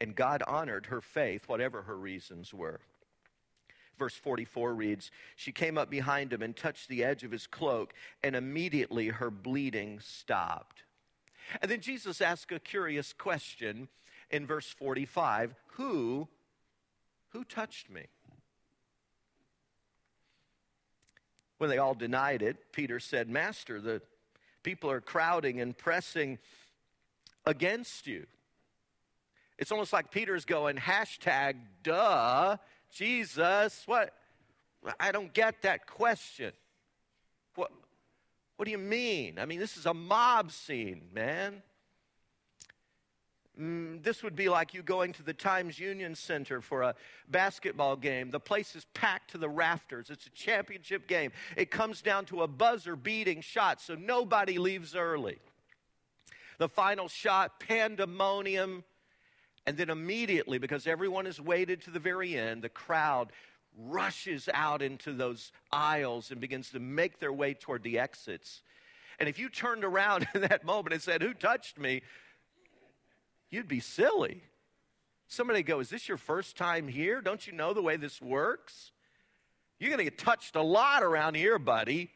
And 0.00 0.14
God 0.14 0.42
honored 0.46 0.86
her 0.86 1.00
faith, 1.00 1.48
whatever 1.48 1.82
her 1.82 1.96
reasons 1.96 2.52
were. 2.52 2.80
Verse 3.98 4.14
44 4.14 4.74
reads 4.74 5.10
She 5.36 5.52
came 5.52 5.78
up 5.78 5.90
behind 5.90 6.32
him 6.32 6.42
and 6.42 6.56
touched 6.56 6.88
the 6.88 7.04
edge 7.04 7.22
of 7.22 7.30
his 7.30 7.46
cloak, 7.46 7.94
and 8.22 8.34
immediately 8.34 9.08
her 9.08 9.30
bleeding 9.30 10.00
stopped. 10.00 10.82
And 11.60 11.70
then 11.70 11.80
Jesus 11.80 12.20
asked 12.20 12.50
a 12.52 12.58
curious 12.58 13.12
question 13.12 13.88
in 14.30 14.46
verse 14.46 14.66
45 14.66 15.54
Who, 15.74 16.28
who 17.30 17.44
touched 17.44 17.90
me? 17.90 18.06
When 21.62 21.70
they 21.70 21.78
all 21.78 21.94
denied 21.94 22.42
it, 22.42 22.72
Peter 22.72 22.98
said, 22.98 23.28
Master, 23.28 23.80
the 23.80 24.02
people 24.64 24.90
are 24.90 25.00
crowding 25.00 25.60
and 25.60 25.78
pressing 25.78 26.40
against 27.46 28.08
you. 28.08 28.26
It's 29.58 29.70
almost 29.70 29.92
like 29.92 30.10
Peter's 30.10 30.44
going, 30.44 30.74
hashtag, 30.74 31.54
duh, 31.84 32.56
Jesus, 32.90 33.84
what? 33.86 34.12
I 34.98 35.12
don't 35.12 35.32
get 35.32 35.62
that 35.62 35.86
question. 35.86 36.50
What, 37.54 37.70
what 38.56 38.64
do 38.64 38.72
you 38.72 38.78
mean? 38.78 39.38
I 39.38 39.46
mean, 39.46 39.60
this 39.60 39.76
is 39.76 39.86
a 39.86 39.94
mob 39.94 40.50
scene, 40.50 41.02
man. 41.14 41.62
Mm, 43.60 44.02
this 44.02 44.22
would 44.22 44.34
be 44.34 44.48
like 44.48 44.72
you 44.72 44.82
going 44.82 45.12
to 45.12 45.22
the 45.22 45.34
Times 45.34 45.78
Union 45.78 46.14
Center 46.14 46.62
for 46.62 46.82
a 46.82 46.94
basketball 47.28 47.96
game. 47.96 48.30
The 48.30 48.40
place 48.40 48.74
is 48.74 48.86
packed 48.94 49.32
to 49.32 49.38
the 49.38 49.48
rafters. 49.48 50.08
It's 50.08 50.26
a 50.26 50.30
championship 50.30 51.06
game. 51.06 51.32
It 51.56 51.70
comes 51.70 52.00
down 52.00 52.24
to 52.26 52.42
a 52.42 52.48
buzzer 52.48 52.96
beating 52.96 53.42
shot, 53.42 53.80
so 53.80 53.94
nobody 53.94 54.58
leaves 54.58 54.96
early. 54.96 55.38
The 56.58 56.68
final 56.68 57.08
shot, 57.08 57.60
pandemonium. 57.60 58.84
And 59.66 59.76
then 59.76 59.90
immediately, 59.90 60.58
because 60.58 60.86
everyone 60.86 61.26
has 61.26 61.40
waited 61.40 61.82
to 61.82 61.90
the 61.90 62.00
very 62.00 62.36
end, 62.36 62.62
the 62.62 62.68
crowd 62.68 63.32
rushes 63.78 64.48
out 64.52 64.82
into 64.82 65.12
those 65.12 65.52
aisles 65.70 66.30
and 66.30 66.40
begins 66.40 66.70
to 66.70 66.80
make 66.80 67.20
their 67.20 67.32
way 67.32 67.54
toward 67.54 67.82
the 67.82 67.98
exits. 67.98 68.62
And 69.18 69.28
if 69.28 69.38
you 69.38 69.48
turned 69.48 69.84
around 69.84 70.26
in 70.34 70.40
that 70.40 70.64
moment 70.64 70.94
and 70.94 71.02
said, 71.02 71.22
Who 71.22 71.34
touched 71.34 71.78
me? 71.78 72.02
You'd 73.52 73.68
be 73.68 73.78
silly. 73.78 74.42
Somebody 75.28 75.62
go, 75.62 75.78
Is 75.78 75.90
this 75.90 76.08
your 76.08 76.16
first 76.16 76.56
time 76.56 76.88
here? 76.88 77.20
Don't 77.20 77.46
you 77.46 77.52
know 77.52 77.72
the 77.72 77.82
way 77.82 77.96
this 77.96 78.20
works? 78.20 78.90
You're 79.78 79.90
going 79.90 79.98
to 79.98 80.04
get 80.04 80.18
touched 80.18 80.56
a 80.56 80.62
lot 80.62 81.04
around 81.04 81.36
here, 81.36 81.58
buddy. 81.58 82.10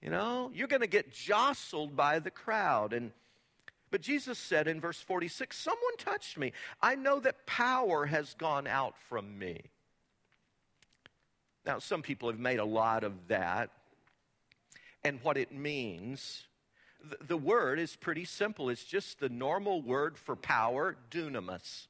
You 0.00 0.10
know, 0.10 0.50
you're 0.54 0.68
going 0.68 0.82
to 0.82 0.86
get 0.86 1.12
jostled 1.12 1.96
by 1.96 2.20
the 2.20 2.30
crowd. 2.30 2.92
And 2.92 3.10
but 3.90 4.00
Jesus 4.00 4.38
said 4.38 4.68
in 4.68 4.80
verse 4.80 5.00
46, 5.00 5.56
Someone 5.56 5.96
touched 5.98 6.38
me. 6.38 6.52
I 6.80 6.94
know 6.94 7.18
that 7.20 7.46
power 7.46 8.06
has 8.06 8.34
gone 8.34 8.66
out 8.66 8.94
from 9.08 9.38
me. 9.38 9.62
Now, 11.64 11.78
some 11.80 12.02
people 12.02 12.30
have 12.30 12.38
made 12.38 12.60
a 12.60 12.64
lot 12.64 13.02
of 13.04 13.28
that 13.28 13.70
and 15.02 15.20
what 15.22 15.36
it 15.36 15.52
means. 15.52 16.44
The, 17.26 17.36
word 17.36 17.78
is 17.78 17.96
pretty 17.96 18.24
simple. 18.24 18.70
It's 18.70 18.84
just 18.84 19.20
the 19.20 19.28
normal 19.28 19.82
word 19.82 20.18
for 20.18 20.36
power, 20.36 20.96
dunamis. 21.10 21.86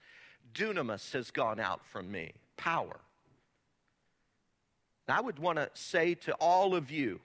Dunamis 0.54 1.12
has 1.12 1.30
gone 1.30 1.60
out 1.60 1.84
from 1.86 2.10
me. 2.10 2.32
Power. 2.56 3.00
Now, 5.08 5.18
I 5.18 5.20
would 5.20 5.38
want 5.38 5.58
to 5.58 5.70
say 5.74 6.14
to 6.14 6.32
all 6.34 6.74
of 6.74 6.90
you 6.90 7.20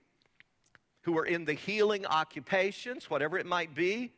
who 1.02 1.18
are 1.18 1.26
in 1.26 1.46
the 1.46 1.54
healing 1.54 2.06
occupations, 2.06 3.10
whatever 3.10 3.38
it 3.38 3.46
might 3.46 3.74
be, 3.74 4.12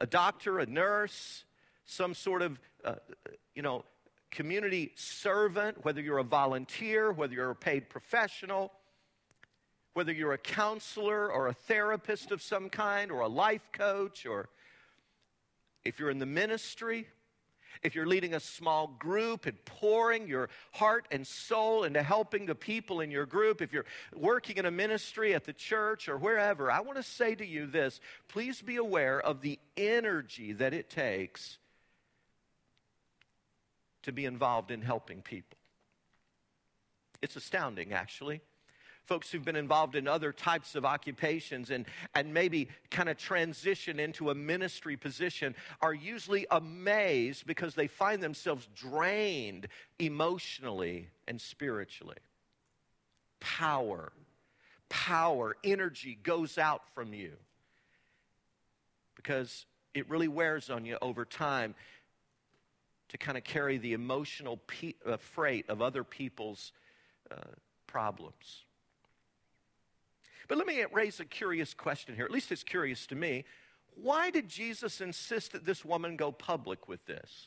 a 0.00 0.06
doctor, 0.06 0.58
a 0.58 0.66
nurse, 0.66 1.44
some 1.86 2.14
sort 2.14 2.42
of, 2.42 2.58
uh, 2.84 2.94
you 3.54 3.62
know, 3.62 3.84
community 4.30 4.92
servant, 4.96 5.84
whether 5.84 6.00
you're 6.00 6.18
a 6.18 6.24
volunteer, 6.24 7.12
whether 7.12 7.34
you're 7.34 7.50
a 7.50 7.56
paid 7.56 7.88
professional, 7.88 8.72
whether 9.94 10.12
you're 10.12 10.32
a 10.32 10.38
counselor 10.38 11.30
or 11.30 11.48
a 11.48 11.52
therapist 11.52 12.32
of 12.32 12.42
some 12.42 12.68
kind, 12.68 13.10
or 13.10 13.20
a 13.20 13.28
life 13.28 13.70
coach, 13.72 14.26
or 14.26 14.48
if 15.84 15.98
you're 15.98 16.10
in 16.10 16.18
the 16.18 16.26
ministry, 16.26 17.06
if 17.82 17.94
you're 17.94 18.06
leading 18.06 18.34
a 18.34 18.40
small 18.40 18.88
group 18.98 19.46
and 19.46 19.64
pouring 19.64 20.26
your 20.26 20.48
heart 20.72 21.06
and 21.10 21.26
soul 21.26 21.84
into 21.84 22.02
helping 22.02 22.46
the 22.46 22.54
people 22.54 23.00
in 23.00 23.10
your 23.10 23.26
group, 23.26 23.62
if 23.62 23.72
you're 23.72 23.84
working 24.14 24.56
in 24.56 24.66
a 24.66 24.70
ministry 24.70 25.34
at 25.34 25.44
the 25.44 25.52
church 25.52 26.08
or 26.08 26.16
wherever, 26.16 26.70
I 26.70 26.80
want 26.80 26.96
to 26.96 27.02
say 27.02 27.34
to 27.34 27.46
you 27.46 27.66
this 27.66 28.00
please 28.28 28.62
be 28.62 28.76
aware 28.76 29.20
of 29.20 29.42
the 29.42 29.58
energy 29.76 30.52
that 30.54 30.74
it 30.74 30.90
takes 30.90 31.58
to 34.02 34.12
be 34.12 34.24
involved 34.24 34.70
in 34.70 34.82
helping 34.82 35.22
people. 35.22 35.58
It's 37.22 37.36
astounding, 37.36 37.92
actually 37.92 38.40
folks 39.06 39.30
who've 39.30 39.44
been 39.44 39.56
involved 39.56 39.94
in 39.96 40.08
other 40.08 40.32
types 40.32 40.74
of 40.74 40.84
occupations 40.84 41.70
and, 41.70 41.86
and 42.14 42.32
maybe 42.32 42.68
kind 42.90 43.08
of 43.08 43.16
transition 43.16 44.00
into 44.00 44.30
a 44.30 44.34
ministry 44.34 44.96
position 44.96 45.54
are 45.80 45.94
usually 45.94 46.46
amazed 46.50 47.46
because 47.46 47.74
they 47.74 47.86
find 47.86 48.22
themselves 48.22 48.66
drained 48.74 49.68
emotionally 49.98 51.08
and 51.28 51.40
spiritually. 51.40 52.16
Power, 53.40 54.12
power, 54.88 55.56
energy 55.62 56.18
goes 56.22 56.56
out 56.56 56.82
from 56.94 57.12
you 57.12 57.32
because 59.16 59.66
it 59.92 60.08
really 60.08 60.28
wears 60.28 60.70
on 60.70 60.84
you 60.84 60.96
over 61.02 61.24
time. 61.24 61.74
to 63.10 63.18
kind 63.18 63.38
of 63.38 63.44
carry 63.44 63.78
the 63.78 63.92
emotional 63.92 64.56
pe- 64.66 64.94
uh, 65.06 65.16
freight 65.16 65.68
of 65.68 65.80
other 65.80 66.02
people's 66.02 66.72
uh, 67.30 67.36
problems. 67.86 68.64
But 70.48 70.58
let 70.58 70.66
me 70.66 70.84
raise 70.92 71.20
a 71.20 71.24
curious 71.24 71.74
question 71.74 72.14
here. 72.14 72.24
At 72.24 72.30
least 72.30 72.52
it's 72.52 72.62
curious 72.62 73.06
to 73.06 73.14
me. 73.14 73.44
Why 73.94 74.30
did 74.30 74.48
Jesus 74.48 75.00
insist 75.00 75.52
that 75.52 75.64
this 75.64 75.84
woman 75.84 76.16
go 76.16 76.32
public 76.32 76.88
with 76.88 77.04
this? 77.06 77.46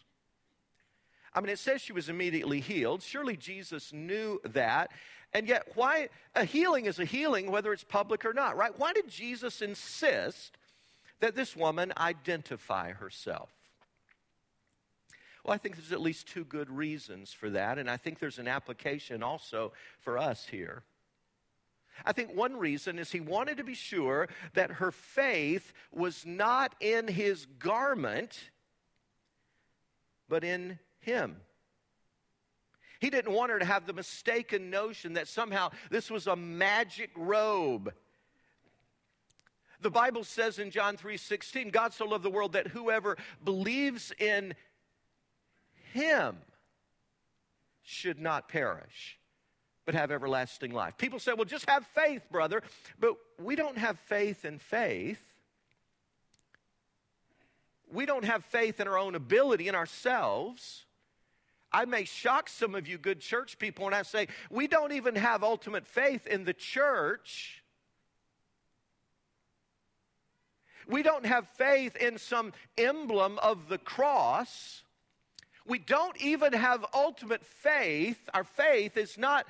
I 1.34 1.42
mean, 1.42 1.50
it 1.50 1.60
says 1.60 1.82
she 1.82 1.94
was 1.94 2.10
immediately 2.10 2.60
healed. 2.60 3.04
Surely 3.04 3.38
Jesus 3.38 3.94
knew 3.94 4.40
that. 4.44 4.92
And 5.34 5.48
yet, 5.48 5.68
why 5.76 6.10
a 6.36 6.46
healing 6.46 6.86
is 6.86 7.00
a 7.00 7.06
healing, 7.06 7.52
whether 7.52 7.74
it's 7.74 7.84
public 7.84 8.26
or 8.26 8.34
not, 8.34 8.56
right? 8.58 8.78
Why 8.78 8.94
did 8.94 9.08
Jesus 9.08 9.62
insist 9.62 10.58
that 11.20 11.36
this 11.36 11.56
woman 11.56 11.92
identify 11.98 12.94
herself? 12.94 13.50
Well, 15.44 15.54
I 15.54 15.58
think 15.58 15.76
there's 15.76 15.92
at 15.92 16.02
least 16.02 16.28
two 16.28 16.44
good 16.44 16.70
reasons 16.70 17.34
for 17.34 17.50
that, 17.52 17.78
and 17.78 17.90
I 17.90 17.98
think 17.98 18.20
there's 18.20 18.40
an 18.40 18.48
application 18.48 19.22
also 19.22 19.74
for 20.00 20.18
us 20.18 20.48
here. 20.48 20.84
I 22.06 22.14
think 22.14 22.36
one 22.36 22.58
reason 22.58 23.00
is 23.00 23.12
he 23.12 23.20
wanted 23.20 23.58
to 23.58 23.64
be 23.64 23.74
sure 23.74 24.28
that 24.54 24.72
her 24.72 24.92
faith 24.92 25.74
was 25.92 26.26
not 26.26 26.76
in 26.80 27.08
his 27.08 27.46
garment, 27.60 28.52
but 30.30 30.44
in 30.44 30.80
him. 31.00 31.38
He 33.00 33.10
didn't 33.10 33.34
want 33.34 33.52
her 33.52 33.60
to 33.60 33.66
have 33.66 33.86
the 33.86 33.94
mistaken 33.94 34.70
notion 34.70 35.14
that 35.14 35.28
somehow 35.28 35.70
this 35.92 36.10
was 36.10 36.28
a 36.28 36.36
magic 36.36 37.12
robe. 37.16 37.94
The 39.80 39.92
Bible 39.92 40.24
says 40.24 40.58
in 40.58 40.72
John 40.72 40.98
3:16, 40.98 41.70
God 41.72 41.94
so 41.94 42.06
loved 42.06 42.24
the 42.24 42.32
world 42.32 42.54
that 42.54 42.68
whoever 42.68 43.18
believes 43.44 44.12
in 44.18 44.56
him 45.94 46.38
should 47.84 48.20
not 48.20 48.50
perish, 48.50 49.20
but 49.88 49.96
have 49.96 50.12
everlasting 50.12 50.74
life. 50.74 50.98
People 50.98 51.18
say, 51.18 51.32
well, 51.32 51.46
just 51.46 51.68
have 51.70 51.88
faith, 51.88 52.22
brother. 52.30 52.62
But 53.00 53.16
we 53.42 53.56
don't 53.56 53.78
have 53.78 53.98
faith 53.98 54.44
in 54.44 54.60
faith. 54.60 55.24
We 57.90 58.06
don't 58.06 58.26
have 58.26 58.44
faith 58.44 58.82
in 58.82 58.90
our 58.90 58.98
own 58.98 59.16
ability 59.16 59.70
in 59.70 59.76
ourselves. 59.76 60.84
I 61.72 61.86
may 61.86 62.04
shock 62.04 62.50
some 62.50 62.76
of 62.76 62.86
you 62.86 62.98
good 62.98 63.22
church 63.22 63.60
people 63.60 63.86
when 63.86 63.94
I 63.94 64.02
say 64.02 64.28
we 64.52 64.68
don't 64.68 64.92
even 64.92 65.16
have 65.16 65.42
ultimate 65.42 65.88
faith 65.88 66.28
in 66.28 66.44
the 66.44 66.54
church. 66.54 67.64
We 70.86 71.02
don't 71.02 71.26
have 71.26 71.48
faith 71.58 71.96
in 71.96 72.18
some 72.18 72.52
emblem 72.78 73.40
of 73.40 73.70
the 73.70 73.78
cross. 73.78 74.84
We 75.66 75.80
don't 75.80 76.16
even 76.22 76.54
have 76.54 76.86
ultimate 76.94 77.46
faith. 77.46 78.18
Our 78.34 78.46
faith 78.46 78.96
is 78.96 79.18
not 79.18 79.46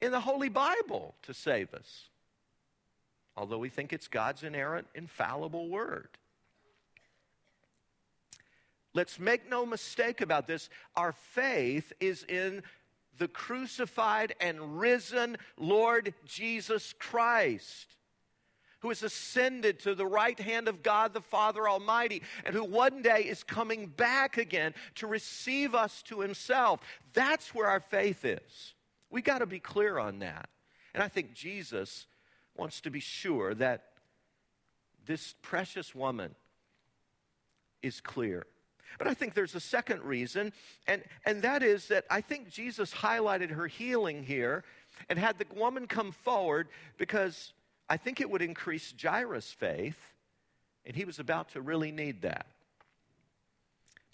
in 0.00 0.12
the 0.12 0.20
Holy 0.20 0.48
Bible 0.48 1.14
to 1.22 1.34
save 1.34 1.74
us, 1.74 2.08
although 3.36 3.58
we 3.58 3.68
think 3.68 3.92
it's 3.92 4.08
God's 4.08 4.42
inerrant, 4.42 4.86
infallible 4.94 5.68
word. 5.68 6.08
Let's 8.94 9.20
make 9.20 9.48
no 9.48 9.66
mistake 9.66 10.20
about 10.20 10.46
this. 10.46 10.70
Our 10.96 11.12
faith 11.12 11.92
is 12.00 12.24
in 12.24 12.62
the 13.18 13.28
crucified 13.28 14.34
and 14.40 14.80
risen 14.80 15.36
Lord 15.56 16.14
Jesus 16.24 16.94
Christ, 16.98 17.96
who 18.80 18.88
has 18.88 19.02
ascended 19.02 19.80
to 19.80 19.94
the 19.94 20.06
right 20.06 20.38
hand 20.38 20.68
of 20.68 20.82
God 20.82 21.12
the 21.12 21.20
Father 21.20 21.68
Almighty, 21.68 22.22
and 22.44 22.54
who 22.54 22.64
one 22.64 23.02
day 23.02 23.22
is 23.22 23.42
coming 23.42 23.86
back 23.86 24.36
again 24.36 24.72
to 24.96 25.06
receive 25.06 25.74
us 25.74 26.02
to 26.02 26.20
himself. 26.20 26.80
That's 27.12 27.54
where 27.54 27.66
our 27.66 27.80
faith 27.80 28.24
is. 28.24 28.74
We 29.10 29.22
got 29.22 29.38
to 29.38 29.46
be 29.46 29.58
clear 29.58 29.98
on 29.98 30.18
that. 30.20 30.48
And 30.94 31.02
I 31.02 31.08
think 31.08 31.34
Jesus 31.34 32.06
wants 32.56 32.80
to 32.82 32.90
be 32.90 33.00
sure 33.00 33.54
that 33.54 33.84
this 35.06 35.34
precious 35.42 35.94
woman 35.94 36.34
is 37.82 38.00
clear. 38.00 38.46
But 38.98 39.06
I 39.06 39.14
think 39.14 39.34
there's 39.34 39.54
a 39.54 39.60
second 39.60 40.02
reason, 40.02 40.52
and, 40.86 41.02
and 41.24 41.42
that 41.42 41.62
is 41.62 41.88
that 41.88 42.04
I 42.10 42.20
think 42.20 42.50
Jesus 42.50 42.92
highlighted 42.92 43.50
her 43.50 43.66
healing 43.66 44.24
here 44.24 44.64
and 45.08 45.18
had 45.18 45.38
the 45.38 45.46
woman 45.54 45.86
come 45.86 46.10
forward 46.10 46.68
because 46.96 47.52
I 47.88 47.96
think 47.96 48.20
it 48.20 48.28
would 48.28 48.42
increase 48.42 48.92
Jairus' 49.00 49.52
faith, 49.52 49.98
and 50.84 50.96
he 50.96 51.04
was 51.04 51.18
about 51.18 51.50
to 51.50 51.60
really 51.60 51.92
need 51.92 52.22
that. 52.22 52.46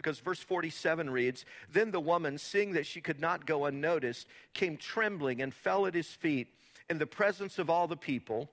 Because 0.05 0.19
verse 0.19 0.41
47 0.41 1.09
reads 1.09 1.47
Then 1.73 1.91
the 1.91 1.99
woman, 1.99 2.37
seeing 2.37 2.73
that 2.73 2.85
she 2.85 3.01
could 3.01 3.21
not 3.21 3.47
go 3.47 3.65
unnoticed, 3.65 4.29
came 4.53 4.77
trembling 4.77 5.41
and 5.41 5.53
fell 5.53 5.87
at 5.87 5.95
his 5.95 6.09
feet 6.09 6.49
in 6.91 6.99
the 6.99 7.07
presence 7.07 7.59
of 7.59 7.71
all 7.71 7.89
the 7.89 7.97
people. 7.97 8.51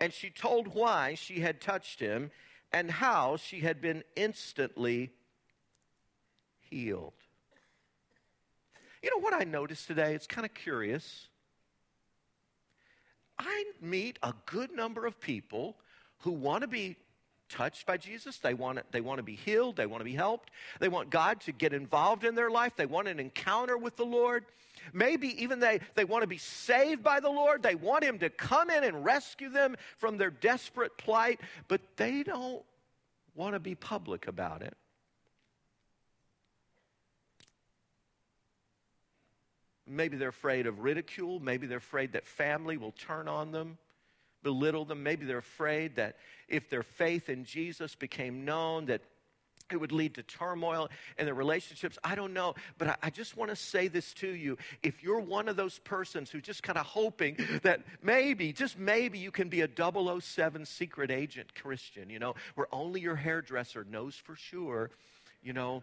And 0.00 0.14
she 0.14 0.30
told 0.30 0.68
why 0.68 1.14
she 1.14 1.40
had 1.40 1.60
touched 1.60 2.00
him 2.00 2.30
and 2.72 2.90
how 2.90 3.36
she 3.36 3.60
had 3.60 3.82
been 3.82 4.02
instantly 4.16 5.10
healed. 6.70 7.12
You 9.02 9.10
know 9.10 9.20
what 9.20 9.34
I 9.34 9.44
noticed 9.44 9.86
today? 9.86 10.14
It's 10.14 10.26
kind 10.26 10.46
of 10.46 10.54
curious. 10.54 11.28
I 13.38 13.64
meet 13.82 14.18
a 14.22 14.32
good 14.46 14.74
number 14.74 15.04
of 15.04 15.20
people 15.20 15.76
who 16.20 16.30
want 16.30 16.62
to 16.62 16.68
be 16.68 16.96
touched 17.48 17.86
by 17.86 17.96
Jesus. 17.96 18.38
They 18.38 18.54
want, 18.54 18.78
to, 18.78 18.84
they 18.90 19.00
want 19.00 19.18
to 19.18 19.22
be 19.22 19.36
healed. 19.36 19.76
They 19.76 19.86
want 19.86 20.00
to 20.00 20.04
be 20.04 20.14
helped. 20.14 20.50
They 20.80 20.88
want 20.88 21.10
God 21.10 21.40
to 21.42 21.52
get 21.52 21.72
involved 21.72 22.24
in 22.24 22.34
their 22.34 22.50
life. 22.50 22.74
They 22.76 22.86
want 22.86 23.08
an 23.08 23.20
encounter 23.20 23.76
with 23.76 23.96
the 23.96 24.04
Lord. 24.04 24.44
Maybe 24.92 25.42
even 25.42 25.60
they, 25.60 25.80
they 25.94 26.04
want 26.04 26.22
to 26.22 26.28
be 26.28 26.38
saved 26.38 27.02
by 27.02 27.20
the 27.20 27.30
Lord. 27.30 27.62
They 27.62 27.74
want 27.74 28.04
Him 28.04 28.18
to 28.18 28.30
come 28.30 28.70
in 28.70 28.84
and 28.84 29.04
rescue 29.04 29.48
them 29.48 29.76
from 29.98 30.18
their 30.18 30.30
desperate 30.30 30.96
plight, 30.98 31.40
but 31.68 31.80
they 31.96 32.22
don't 32.22 32.62
want 33.34 33.54
to 33.54 33.60
be 33.60 33.74
public 33.74 34.26
about 34.26 34.62
it. 34.62 34.76
Maybe 39.86 40.16
they're 40.16 40.28
afraid 40.28 40.66
of 40.66 40.80
ridicule. 40.80 41.40
Maybe 41.40 41.66
they're 41.66 41.78
afraid 41.78 42.12
that 42.12 42.26
family 42.26 42.76
will 42.76 42.92
turn 42.92 43.28
on 43.28 43.52
them, 43.52 43.76
belittle 44.44 44.84
them. 44.84 45.02
Maybe 45.02 45.26
they're 45.26 45.38
afraid 45.38 45.96
that 45.96 46.16
if 46.46 46.70
their 46.70 46.84
faith 46.84 47.28
in 47.28 47.44
Jesus 47.44 47.96
became 47.96 48.44
known, 48.44 48.86
that 48.86 49.00
it 49.72 49.78
would 49.78 49.92
lead 49.92 50.14
to 50.14 50.22
turmoil 50.22 50.90
in 51.18 51.24
their 51.24 51.34
relationships. 51.34 51.98
I 52.04 52.14
don't 52.14 52.34
know, 52.34 52.54
but 52.78 52.88
I, 52.88 52.96
I 53.04 53.10
just 53.10 53.36
want 53.36 53.50
to 53.50 53.56
say 53.56 53.88
this 53.88 54.12
to 54.14 54.28
you. 54.28 54.58
If 54.82 55.02
you're 55.02 55.20
one 55.20 55.48
of 55.48 55.56
those 55.56 55.78
persons 55.80 56.30
who's 56.30 56.42
just 56.42 56.62
kind 56.62 56.78
of 56.78 56.84
hoping 56.84 57.36
that 57.62 57.80
maybe, 58.02 58.52
just 58.52 58.78
maybe, 58.78 59.18
you 59.18 59.30
can 59.30 59.48
be 59.48 59.62
a 59.62 59.68
007 60.20 60.66
secret 60.66 61.10
agent 61.10 61.54
Christian, 61.54 62.10
you 62.10 62.18
know, 62.18 62.34
where 62.54 62.68
only 62.72 63.00
your 63.00 63.16
hairdresser 63.16 63.84
knows 63.90 64.14
for 64.14 64.36
sure, 64.36 64.90
you 65.42 65.54
know, 65.54 65.82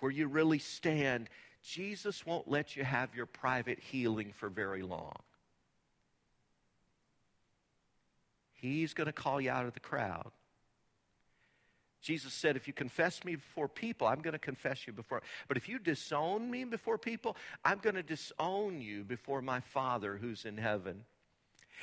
where 0.00 0.10
you 0.10 0.26
really 0.26 0.58
stand, 0.58 1.28
Jesus 1.62 2.24
won't 2.24 2.48
let 2.48 2.76
you 2.76 2.84
have 2.84 3.14
your 3.14 3.26
private 3.26 3.78
healing 3.78 4.32
for 4.34 4.48
very 4.48 4.82
long. 4.82 5.16
He's 8.60 8.94
going 8.94 9.06
to 9.06 9.12
call 9.12 9.40
you 9.40 9.50
out 9.50 9.66
of 9.66 9.74
the 9.74 9.80
crowd. 9.80 10.30
Jesus 12.02 12.32
said, 12.32 12.56
if 12.56 12.66
you 12.66 12.72
confess 12.72 13.24
me 13.24 13.36
before 13.36 13.68
people, 13.68 14.06
I'm 14.06 14.20
going 14.20 14.32
to 14.32 14.38
confess 14.38 14.86
you 14.86 14.92
before. 14.92 15.22
But 15.48 15.58
if 15.58 15.68
you 15.68 15.78
disown 15.78 16.50
me 16.50 16.64
before 16.64 16.96
people, 16.96 17.36
I'm 17.64 17.78
going 17.78 17.96
to 17.96 18.02
disown 18.02 18.80
you 18.80 19.04
before 19.04 19.42
my 19.42 19.60
Father 19.60 20.16
who's 20.16 20.46
in 20.46 20.56
heaven. 20.56 21.04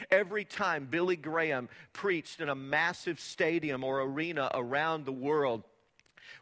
Every 0.10 0.44
time 0.46 0.88
Billy 0.90 1.16
Graham 1.16 1.70
preached 1.94 2.42
in 2.42 2.50
a 2.50 2.56
massive 2.56 3.20
stadium 3.20 3.84
or 3.84 4.02
arena 4.02 4.50
around 4.54 5.06
the 5.06 5.12
world, 5.12 5.64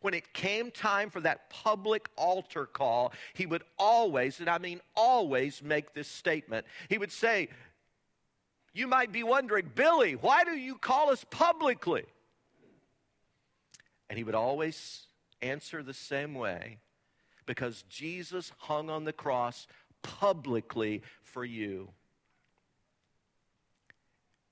when 0.01 0.13
it 0.13 0.33
came 0.33 0.71
time 0.71 1.09
for 1.09 1.19
that 1.21 1.49
public 1.49 2.09
altar 2.15 2.65
call, 2.65 3.13
he 3.33 3.45
would 3.45 3.63
always, 3.77 4.39
and 4.39 4.49
I 4.49 4.57
mean 4.57 4.81
always, 4.95 5.63
make 5.63 5.93
this 5.93 6.07
statement. 6.07 6.65
He 6.89 6.97
would 6.97 7.11
say, 7.11 7.49
You 8.75 8.87
might 8.87 9.13
be 9.13 9.23
wondering, 9.23 9.71
Billy, 9.73 10.15
why 10.15 10.43
do 10.43 10.51
you 10.51 10.75
call 10.75 11.09
us 11.09 11.25
publicly? 11.31 12.03
And 14.09 14.17
he 14.17 14.25
would 14.25 14.35
always 14.35 15.07
answer 15.41 15.81
the 15.81 15.93
same 15.93 16.33
way 16.33 16.79
because 17.45 17.85
Jesus 17.89 18.51
hung 18.57 18.89
on 18.89 19.05
the 19.05 19.13
cross 19.13 19.65
publicly 20.03 21.03
for 21.23 21.45
you. 21.45 21.87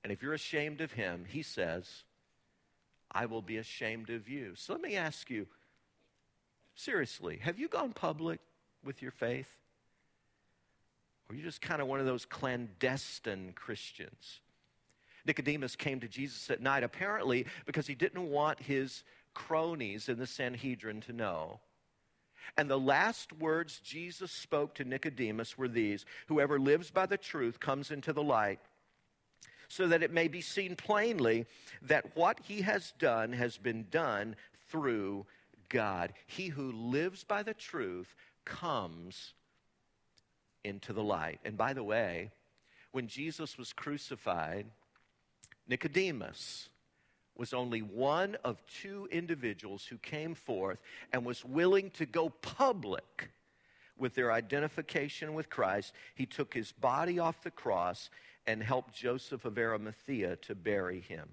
And 0.06 0.14
if 0.14 0.24
you're 0.24 0.34
ashamed 0.34 0.80
of 0.80 0.94
him, 0.94 1.26
he 1.28 1.44
says, 1.44 2.06
I 3.12 3.26
will 3.26 3.42
be 3.42 3.58
ashamed 3.58 4.10
of 4.10 4.30
you. 4.30 4.54
So 4.56 4.72
let 4.72 4.82
me 4.82 4.96
ask 4.96 5.30
you 5.30 5.48
seriously, 6.76 7.40
have 7.42 7.60
you 7.60 7.68
gone 7.68 7.92
public 7.92 8.40
with 8.86 9.02
your 9.02 9.12
faith? 9.12 9.63
Are 11.34 11.36
you 11.36 11.42
just 11.42 11.62
kind 11.62 11.82
of 11.82 11.88
one 11.88 12.00
of 12.00 12.06
those 12.06 12.26
clandestine 12.26 13.54
Christians? 13.56 14.42
Nicodemus 15.26 15.76
came 15.76 16.00
to 16.02 16.08
Jesus 16.08 16.52
at 16.52 16.62
night, 16.62 16.84
apparently 16.84 17.48
because 17.66 17.88
he 17.88 17.96
didn't 17.96 18.30
want 18.30 18.62
his 18.62 19.04
cronies 19.34 20.10
in 20.10 20.20
the 20.20 20.28
Sanhedrin 20.28 21.02
to 21.02 21.12
know. 21.12 21.60
And 22.56 22.70
the 22.70 22.80
last 22.80 23.34
words 23.34 23.82
Jesus 23.84 24.32
spoke 24.32 24.76
to 24.76 24.84
Nicodemus 24.84 25.58
were 25.58 25.68
these 25.68 26.06
Whoever 26.28 26.60
lives 26.60 26.92
by 26.92 27.08
the 27.08 27.18
truth 27.18 27.60
comes 27.60 27.90
into 27.90 28.14
the 28.14 28.22
light, 28.22 28.60
so 29.68 29.88
that 29.88 30.04
it 30.04 30.14
may 30.14 30.28
be 30.28 30.42
seen 30.42 30.76
plainly 30.76 31.48
that 31.82 32.16
what 32.16 32.42
he 32.44 32.62
has 32.62 32.94
done 33.00 33.34
has 33.34 33.58
been 33.58 33.88
done 33.90 34.36
through 34.70 35.26
God. 35.68 36.14
He 36.28 36.50
who 36.50 36.72
lives 36.72 37.24
by 37.24 37.42
the 37.42 37.56
truth 37.56 38.14
comes 38.46 39.34
into 40.64 40.94
the 40.94 41.04
light. 41.04 41.40
And 41.44 41.58
by 41.58 41.74
the 41.74 41.84
way, 41.84 42.32
when 42.92 43.08
Jesus 43.08 43.58
was 43.58 43.74
crucified, 43.74 44.66
Nicodemus 45.68 46.70
was 47.36 47.54
only 47.54 47.82
one 47.82 48.38
of 48.44 48.64
two 48.68 49.08
individuals 49.12 49.86
who 49.86 49.98
came 49.98 50.36
forth 50.36 50.80
and 51.12 51.26
was 51.26 51.44
willing 51.44 51.90
to 51.92 52.06
go 52.06 52.30
public 52.30 53.32
with 53.98 54.14
their 54.14 54.32
identification 54.32 55.34
with 55.34 55.50
Christ. 55.50 55.94
He 56.16 56.26
took 56.26 56.54
his 56.54 56.72
body 56.72 57.20
off 57.20 57.42
the 57.44 57.52
cross 57.52 58.10
and 58.46 58.62
helped 58.62 58.94
Joseph 58.94 59.46
of 59.46 59.58
Arimathea 59.58 60.36
to 60.38 60.56
bury 60.56 61.00
him. 61.00 61.30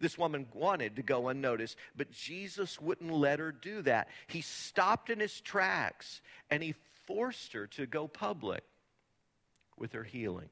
This 0.00 0.18
woman 0.18 0.46
wanted 0.52 0.96
to 0.96 1.02
go 1.02 1.28
unnoticed, 1.28 1.76
but 1.96 2.10
Jesus 2.10 2.80
wouldn't 2.80 3.12
let 3.12 3.38
her 3.38 3.52
do 3.52 3.82
that. 3.82 4.08
He 4.26 4.40
stopped 4.40 5.10
in 5.10 5.20
his 5.20 5.40
tracks 5.40 6.20
and 6.50 6.60
he 6.62 6.74
forced 7.06 7.52
her 7.52 7.66
to 7.68 7.86
go 7.86 8.08
public 8.08 8.64
with 9.76 9.92
her 9.92 10.04
healing. 10.04 10.48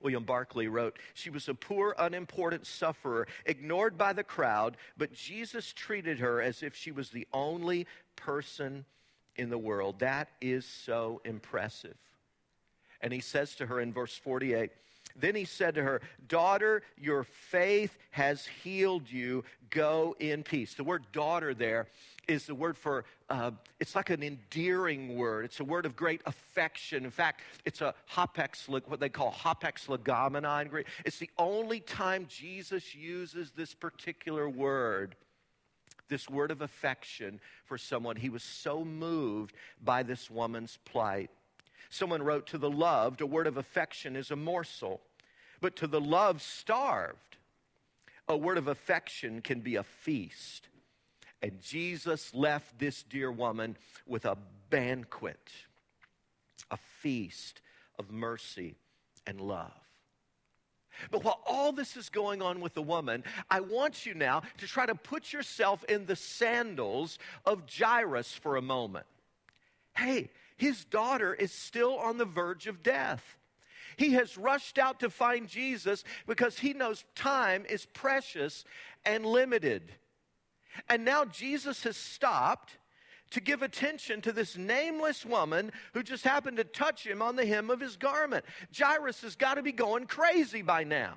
William 0.00 0.24
Barclay 0.24 0.66
wrote, 0.66 0.98
She 1.14 1.30
was 1.30 1.48
a 1.48 1.54
poor, 1.54 1.94
unimportant 1.98 2.66
sufferer, 2.66 3.26
ignored 3.46 3.98
by 3.98 4.12
the 4.12 4.24
crowd, 4.24 4.76
but 4.96 5.12
Jesus 5.12 5.72
treated 5.72 6.20
her 6.20 6.40
as 6.40 6.62
if 6.62 6.76
she 6.76 6.92
was 6.92 7.10
the 7.10 7.26
only 7.32 7.86
person 8.16 8.84
in 9.36 9.50
the 9.50 9.58
world. 9.58 10.00
That 10.00 10.28
is 10.40 10.64
so 10.64 11.20
impressive. 11.24 11.96
And 13.00 13.12
he 13.12 13.20
says 13.20 13.54
to 13.56 13.66
her 13.66 13.80
in 13.80 13.92
verse 13.92 14.16
48, 14.16 14.70
then 15.16 15.34
he 15.34 15.44
said 15.44 15.74
to 15.74 15.82
her, 15.82 16.00
Daughter, 16.26 16.82
your 16.96 17.24
faith 17.24 17.96
has 18.10 18.46
healed 18.46 19.10
you. 19.10 19.44
Go 19.70 20.14
in 20.18 20.42
peace. 20.42 20.74
The 20.74 20.84
word 20.84 21.04
daughter 21.12 21.54
there 21.54 21.88
is 22.28 22.46
the 22.46 22.54
word 22.54 22.76
for, 22.76 23.04
uh, 23.30 23.50
it's 23.80 23.96
like 23.96 24.10
an 24.10 24.22
endearing 24.22 25.16
word. 25.16 25.46
It's 25.46 25.60
a 25.60 25.64
word 25.64 25.86
of 25.86 25.96
great 25.96 26.20
affection. 26.26 27.04
In 27.04 27.10
fact, 27.10 27.40
it's 27.64 27.80
a 27.80 27.94
hapax, 28.12 28.68
what 28.68 29.00
they 29.00 29.08
call 29.08 29.32
hapax 29.32 29.86
legomena 29.86 30.62
in 30.62 30.68
Greek. 30.68 30.86
It's 31.04 31.18
the 31.18 31.30
only 31.38 31.80
time 31.80 32.26
Jesus 32.28 32.94
uses 32.94 33.50
this 33.52 33.74
particular 33.74 34.48
word 34.48 35.16
this 36.08 36.28
word 36.28 36.50
of 36.50 36.62
affection 36.62 37.38
for 37.64 37.78
someone. 37.78 38.16
He 38.16 38.30
was 38.30 38.42
so 38.42 38.84
moved 38.84 39.54
by 39.82 40.02
this 40.02 40.30
woman's 40.30 40.78
plight. 40.84 41.30
Someone 41.90 42.22
wrote, 42.22 42.46
To 42.48 42.58
the 42.58 42.70
loved, 42.70 43.20
a 43.20 43.26
word 43.26 43.46
of 43.46 43.56
affection 43.56 44.16
is 44.16 44.30
a 44.30 44.36
morsel, 44.36 45.00
but 45.60 45.76
to 45.76 45.86
the 45.86 46.00
loved 46.00 46.40
starved, 46.40 47.36
a 48.26 48.36
word 48.36 48.58
of 48.58 48.68
affection 48.68 49.40
can 49.40 49.60
be 49.60 49.76
a 49.76 49.82
feast. 49.82 50.68
And 51.42 51.60
Jesus 51.60 52.34
left 52.34 52.78
this 52.78 53.02
dear 53.02 53.30
woman 53.30 53.76
with 54.06 54.24
a 54.24 54.36
banquet, 54.70 55.50
a 56.70 56.76
feast 56.76 57.60
of 57.98 58.10
mercy 58.10 58.76
and 59.26 59.40
love. 59.40 59.72
But 61.10 61.22
while 61.22 61.40
all 61.46 61.70
this 61.70 61.96
is 61.96 62.08
going 62.08 62.42
on 62.42 62.60
with 62.60 62.74
the 62.74 62.82
woman, 62.82 63.22
I 63.50 63.60
want 63.60 64.04
you 64.04 64.14
now 64.14 64.42
to 64.58 64.66
try 64.66 64.84
to 64.86 64.96
put 64.96 65.32
yourself 65.32 65.84
in 65.84 66.06
the 66.06 66.16
sandals 66.16 67.18
of 67.46 67.62
Jairus 67.72 68.32
for 68.32 68.56
a 68.56 68.62
moment. 68.62 69.06
Hey, 69.96 70.30
his 70.56 70.84
daughter 70.84 71.34
is 71.34 71.52
still 71.52 71.96
on 71.98 72.18
the 72.18 72.24
verge 72.24 72.66
of 72.66 72.82
death. 72.82 73.36
He 73.96 74.12
has 74.14 74.36
rushed 74.36 74.78
out 74.78 75.00
to 75.00 75.10
find 75.10 75.48
Jesus 75.48 76.04
because 76.26 76.58
he 76.58 76.72
knows 76.72 77.04
time 77.14 77.64
is 77.68 77.86
precious 77.86 78.64
and 79.04 79.24
limited. 79.24 79.92
And 80.88 81.04
now 81.04 81.24
Jesus 81.24 81.84
has 81.84 81.96
stopped 81.96 82.78
to 83.30 83.40
give 83.40 83.62
attention 83.62 84.20
to 84.22 84.32
this 84.32 84.56
nameless 84.56 85.24
woman 85.24 85.72
who 85.92 86.02
just 86.02 86.24
happened 86.24 86.56
to 86.56 86.64
touch 86.64 87.06
him 87.06 87.20
on 87.20 87.36
the 87.36 87.46
hem 87.46 87.70
of 87.70 87.80
his 87.80 87.96
garment. 87.96 88.44
Jairus 88.76 89.22
has 89.22 89.36
got 89.36 89.54
to 89.54 89.62
be 89.62 89.72
going 89.72 90.06
crazy 90.06 90.62
by 90.62 90.84
now. 90.84 91.16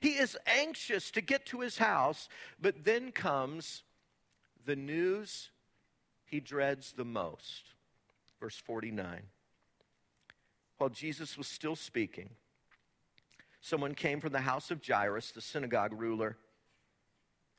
He 0.00 0.10
is 0.10 0.36
anxious 0.46 1.10
to 1.12 1.20
get 1.20 1.46
to 1.46 1.60
his 1.60 1.78
house, 1.78 2.28
but 2.60 2.84
then 2.84 3.12
comes 3.12 3.82
the 4.66 4.76
news 4.76 5.50
he 6.24 6.40
dreads 6.40 6.92
the 6.92 7.04
most. 7.04 7.62
Verse 8.40 8.56
49. 8.56 9.22
While 10.78 10.90
Jesus 10.90 11.38
was 11.38 11.46
still 11.46 11.76
speaking, 11.76 12.30
someone 13.60 13.94
came 13.94 14.20
from 14.20 14.32
the 14.32 14.40
house 14.40 14.70
of 14.70 14.84
Jairus, 14.86 15.30
the 15.30 15.40
synagogue 15.40 15.92
ruler. 15.92 16.36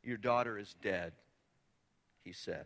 Your 0.05 0.17
daughter 0.17 0.57
is 0.57 0.75
dead, 0.83 1.13
he 2.23 2.31
said. 2.31 2.65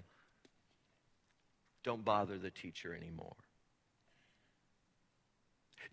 Don't 1.84 2.04
bother 2.04 2.38
the 2.38 2.52
teacher 2.52 2.93
anymore. 2.93 3.38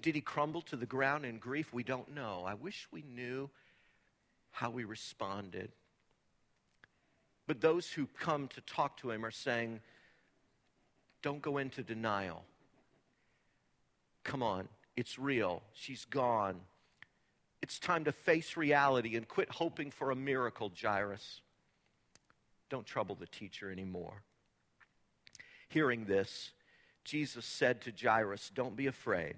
Did 0.03 0.17
he 0.17 0.21
crumble 0.21 0.63
to 0.63 0.77
the 0.77 0.87
ground 0.87 1.25
in 1.25 1.39
grief? 1.39 1.73
We 1.73 1.85
don't 1.85 2.13
know. 2.13 2.43
I 2.45 2.55
wish 2.55 2.89
we 2.91 3.03
knew 3.03 3.49
how 4.51 4.71
we 4.71 4.85
responded. 4.85 5.71
But 7.47 7.61
those 7.61 7.91
who 7.91 8.09
come 8.19 8.49
to 8.49 8.61
talk 8.63 8.97
to 8.99 9.13
him 9.13 9.25
are 9.25 9.31
saying, 9.31 9.81
don't 11.23 11.41
go 11.41 11.59
into 11.59 11.83
denial. 11.83 12.43
Come 14.25 14.43
on, 14.43 14.69
it's 14.97 15.19
real. 15.19 15.63
She's 15.73 16.05
gone. 16.07 16.61
It's 17.63 17.79
time 17.79 18.05
to 18.05 18.13
face 18.13 18.57
reality 18.57 19.17
and 19.17 19.27
quit 19.27 19.51
hoping 19.51 19.91
for 19.91 20.11
a 20.11 20.17
miracle, 20.17 20.71
Jairus. 20.81 21.41
Don't 22.69 22.87
trouble 22.87 23.15
the 23.15 23.27
teacher 23.27 23.71
anymore. 23.71 24.23
Hearing 25.69 26.05
this, 26.05 26.51
Jesus 27.05 27.45
said 27.45 27.81
to 27.83 27.93
Jairus, 27.93 28.51
Don't 28.55 28.77
be 28.77 28.87
afraid. 28.87 29.37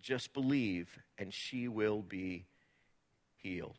Just 0.00 0.32
believe, 0.32 0.98
and 1.18 1.32
she 1.32 1.68
will 1.68 2.02
be 2.02 2.46
healed. 3.36 3.78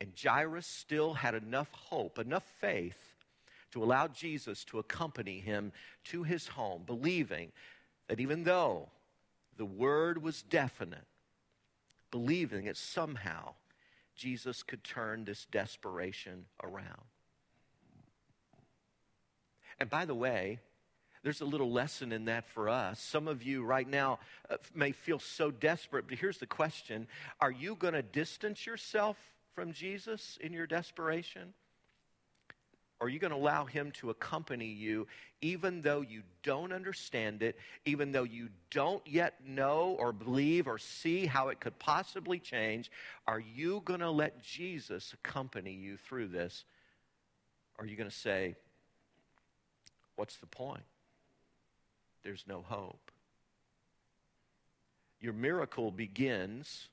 And 0.00 0.12
Jairus 0.20 0.66
still 0.66 1.14
had 1.14 1.34
enough 1.34 1.68
hope, 1.72 2.18
enough 2.18 2.44
faith 2.60 2.98
to 3.72 3.84
allow 3.84 4.08
Jesus 4.08 4.64
to 4.64 4.78
accompany 4.78 5.38
him 5.38 5.72
to 6.04 6.22
his 6.22 6.48
home, 6.48 6.82
believing 6.86 7.52
that 8.08 8.18
even 8.18 8.44
though 8.44 8.88
the 9.56 9.64
word 9.64 10.22
was 10.22 10.42
definite, 10.42 11.04
believing 12.10 12.64
that 12.66 12.76
somehow 12.76 13.54
Jesus 14.16 14.62
could 14.62 14.84
turn 14.84 15.24
this 15.24 15.46
desperation 15.46 16.46
around. 16.62 17.04
And 19.78 19.88
by 19.88 20.04
the 20.04 20.14
way, 20.14 20.60
there's 21.22 21.40
a 21.40 21.46
little 21.46 21.70
lesson 21.70 22.12
in 22.12 22.26
that 22.26 22.48
for 22.48 22.68
us. 22.68 23.00
Some 23.00 23.28
of 23.28 23.42
you 23.42 23.62
right 23.62 23.88
now 23.88 24.18
uh, 24.48 24.56
may 24.74 24.92
feel 24.92 25.18
so 25.18 25.50
desperate, 25.50 26.06
but 26.08 26.18
here's 26.18 26.38
the 26.38 26.46
question 26.46 27.06
Are 27.40 27.50
you 27.50 27.74
going 27.74 27.94
to 27.94 28.02
distance 28.02 28.66
yourself 28.66 29.16
from 29.54 29.72
Jesus 29.72 30.38
in 30.40 30.52
your 30.52 30.66
desperation? 30.66 31.52
Are 33.00 33.08
you 33.08 33.18
going 33.18 33.30
to 33.30 33.36
allow 33.36 33.64
him 33.64 33.92
to 33.92 34.10
accompany 34.10 34.66
you 34.66 35.06
even 35.42 35.80
though 35.80 36.02
you 36.02 36.22
don't 36.42 36.70
understand 36.70 37.42
it, 37.42 37.56
even 37.86 38.12
though 38.12 38.24
you 38.24 38.48
don't 38.70 39.06
yet 39.06 39.34
know 39.46 39.96
or 39.98 40.12
believe 40.12 40.68
or 40.68 40.76
see 40.76 41.24
how 41.24 41.48
it 41.48 41.60
could 41.60 41.78
possibly 41.78 42.38
change? 42.38 42.90
Are 43.26 43.40
you 43.40 43.80
going 43.86 44.00
to 44.00 44.10
let 44.10 44.42
Jesus 44.42 45.14
accompany 45.14 45.72
you 45.72 45.96
through 45.96 46.28
this? 46.28 46.64
Are 47.78 47.86
you 47.86 47.96
going 47.96 48.10
to 48.10 48.14
say, 48.14 48.54
What's 50.16 50.36
the 50.36 50.46
point? 50.46 50.82
There's 52.22 52.44
no 52.46 52.60
hope. 52.60 53.10
Your 55.18 55.32
miracle 55.32 55.90
begins 55.90 56.88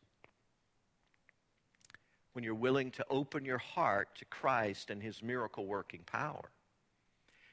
when 2.38 2.44
you're 2.44 2.54
willing 2.54 2.92
to 2.92 3.04
open 3.10 3.44
your 3.46 3.58
heart 3.58 4.10
to 4.14 4.24
Christ 4.26 4.92
and 4.92 5.02
his 5.02 5.24
miracle 5.24 5.66
working 5.66 6.02
power. 6.06 6.52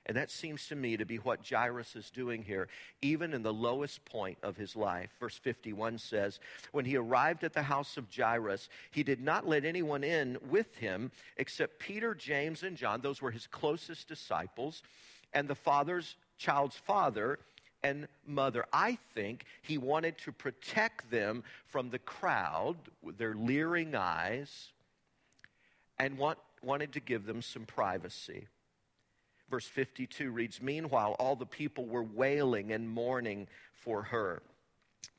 And 0.05 0.15
that 0.19 0.31
seems 0.31 0.69
to 0.69 0.77
me 0.77 0.99
to 0.99 1.07
be 1.07 1.17
what 1.17 1.41
Jairus 1.49 1.97
is 1.97 2.11
doing 2.11 2.43
here, 2.43 2.69
even 3.01 3.33
in 3.33 3.43
the 3.43 3.51
lowest 3.51 4.05
point 4.05 4.37
of 4.43 4.59
his 4.59 4.77
life. 4.77 5.09
Verse 5.19 5.39
51 5.39 5.97
says, 5.97 6.39
When 6.73 6.85
he 6.85 6.99
arrived 6.99 7.45
at 7.45 7.55
the 7.55 7.63
house 7.63 7.97
of 7.97 8.15
Jairus, 8.15 8.69
he 8.91 9.03
did 9.03 9.23
not 9.23 9.49
let 9.49 9.65
anyone 9.65 10.05
in 10.05 10.37
with 10.51 10.77
him 10.77 11.11
except 11.39 11.79
Peter, 11.79 12.15
James, 12.15 12.63
and 12.63 12.77
John. 12.77 13.01
Those 13.01 13.23
were 13.23 13.31
his 13.31 13.47
closest 13.47 14.07
disciples, 14.07 14.83
and 15.33 15.49
the 15.49 15.55
father's 15.55 16.17
child's 16.37 16.77
father 16.77 17.39
and 17.83 18.07
mother. 18.27 18.67
I 18.71 18.99
think 19.15 19.47
he 19.63 19.79
wanted 19.79 20.19
to 20.19 20.33
protect 20.33 21.11
them 21.11 21.43
from 21.69 21.89
the 21.89 21.99
crowd 22.01 22.77
their 23.17 23.35
leering 23.35 23.95
eyes 23.95 24.74
and 25.99 26.19
want, 26.19 26.39
wanted 26.63 26.93
to 26.93 27.01
give 27.01 27.27
them 27.27 27.43
some 27.43 27.65
privacy. 27.65 28.49
Verse 29.51 29.67
52 29.67 30.31
reads 30.31 30.61
Meanwhile, 30.63 31.17
all 31.19 31.37
the 31.37 31.47
people 31.47 31.87
were 31.87 32.03
wailing 32.03 32.73
and 32.73 32.89
mourning 32.89 33.47
for 33.73 34.03
her. 34.03 34.43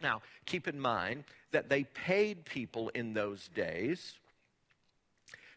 Now, 0.01 0.21
keep 0.45 0.67
in 0.67 0.79
mind 0.79 1.23
that 1.51 1.69
they 1.69 1.83
paid 1.83 2.45
people 2.45 2.89
in 2.89 3.13
those 3.13 3.47
days 3.49 4.15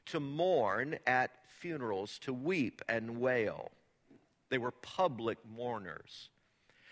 to 0.06 0.20
mourn 0.20 0.98
at 1.06 1.30
funerals, 1.58 2.18
to 2.20 2.32
weep 2.32 2.82
and 2.88 3.20
wail. 3.20 3.70
They 4.50 4.58
were 4.58 4.70
public 4.70 5.38
mourners. 5.56 6.30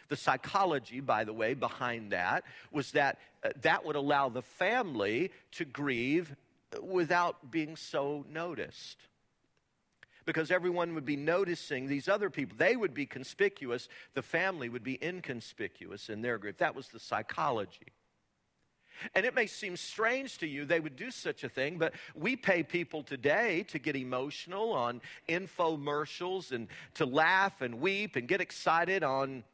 The 0.09 0.17
psychology, 0.17 1.01
by 1.01 1.25
the 1.25 1.33
way, 1.33 1.55
behind 1.55 2.12
that 2.12 2.45
was 2.71 2.93
that 2.93 3.19
uh, 3.45 3.51
that 3.62 3.85
would 3.85 3.97
allow 3.97 4.29
the 4.29 4.43
family 4.43 5.31
to 5.53 5.65
grieve 5.65 6.35
without 6.83 7.51
being 7.51 7.77
so 7.77 8.25
noticed. 8.31 8.99
Because 10.25 10.51
everyone 10.51 10.95
would 10.95 11.05
be 11.05 11.17
noticing 11.17 11.87
these 11.87 12.09
other 12.09 12.31
people. 12.31 12.57
They 12.59 12.75
would 12.75 12.95
be 12.95 13.07
conspicuous, 13.07 13.89
the 14.15 14.23
family 14.23 14.69
would 14.69 14.83
be 14.83 14.99
inconspicuous 15.01 16.09
in 16.09 16.21
their 16.21 16.39
group. 16.39 16.59
That 16.59 16.75
was 16.75 16.89
the 16.89 16.99
psychology. 16.99 17.93
And 19.15 19.27
it 19.27 19.35
may 19.35 19.47
seem 19.47 19.77
strange 19.77 20.39
to 20.39 20.47
you 20.47 20.65
they 20.65 20.81
would 20.81 20.97
do 20.97 21.11
such 21.11 21.45
a 21.45 21.49
thing, 21.49 21.79
but 21.79 21.95
we 22.15 22.35
pay 22.37 22.62
people 22.62 23.03
today 23.03 23.65
to 23.69 23.79
get 23.79 23.97
emotional 23.97 24.73
on 24.73 25.01
infomercials 25.29 26.53
and 26.53 26.69
to 26.95 27.07
laugh 27.07 27.61
and 27.61 27.81
weep 27.81 28.17
and 28.17 28.27
get 28.27 28.41
excited 28.41 29.03
on 29.03 29.45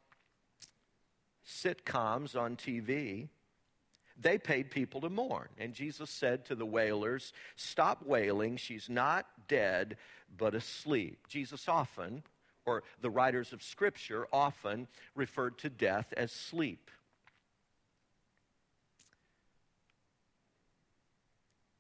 sitcoms 1.47 2.37
on 2.37 2.57
TV. 2.57 3.29
They 4.23 4.39
paid 4.39 4.71
people 4.71 5.01
to 5.01 5.11
mourn. 5.11 5.49
And 5.59 5.75
Jesus 5.75 6.09
said 6.09 6.45
to 6.47 6.55
the 6.55 6.67
wailers, 6.67 7.33
Stop 7.57 8.07
wailing. 8.07 8.57
She's 8.57 8.89
not 8.89 9.27
dead, 9.49 9.97
but 10.39 10.55
asleep. 10.55 11.27
Jesus 11.29 11.69
often, 11.69 12.23
or 12.65 12.85
the 13.01 13.11
writers 13.11 13.53
of 13.53 13.63
Scripture 13.63 14.29
often, 14.33 14.87
referred 15.17 15.59
to 15.59 15.69
death 15.69 16.15
as 16.17 16.31
sleep. 16.31 16.91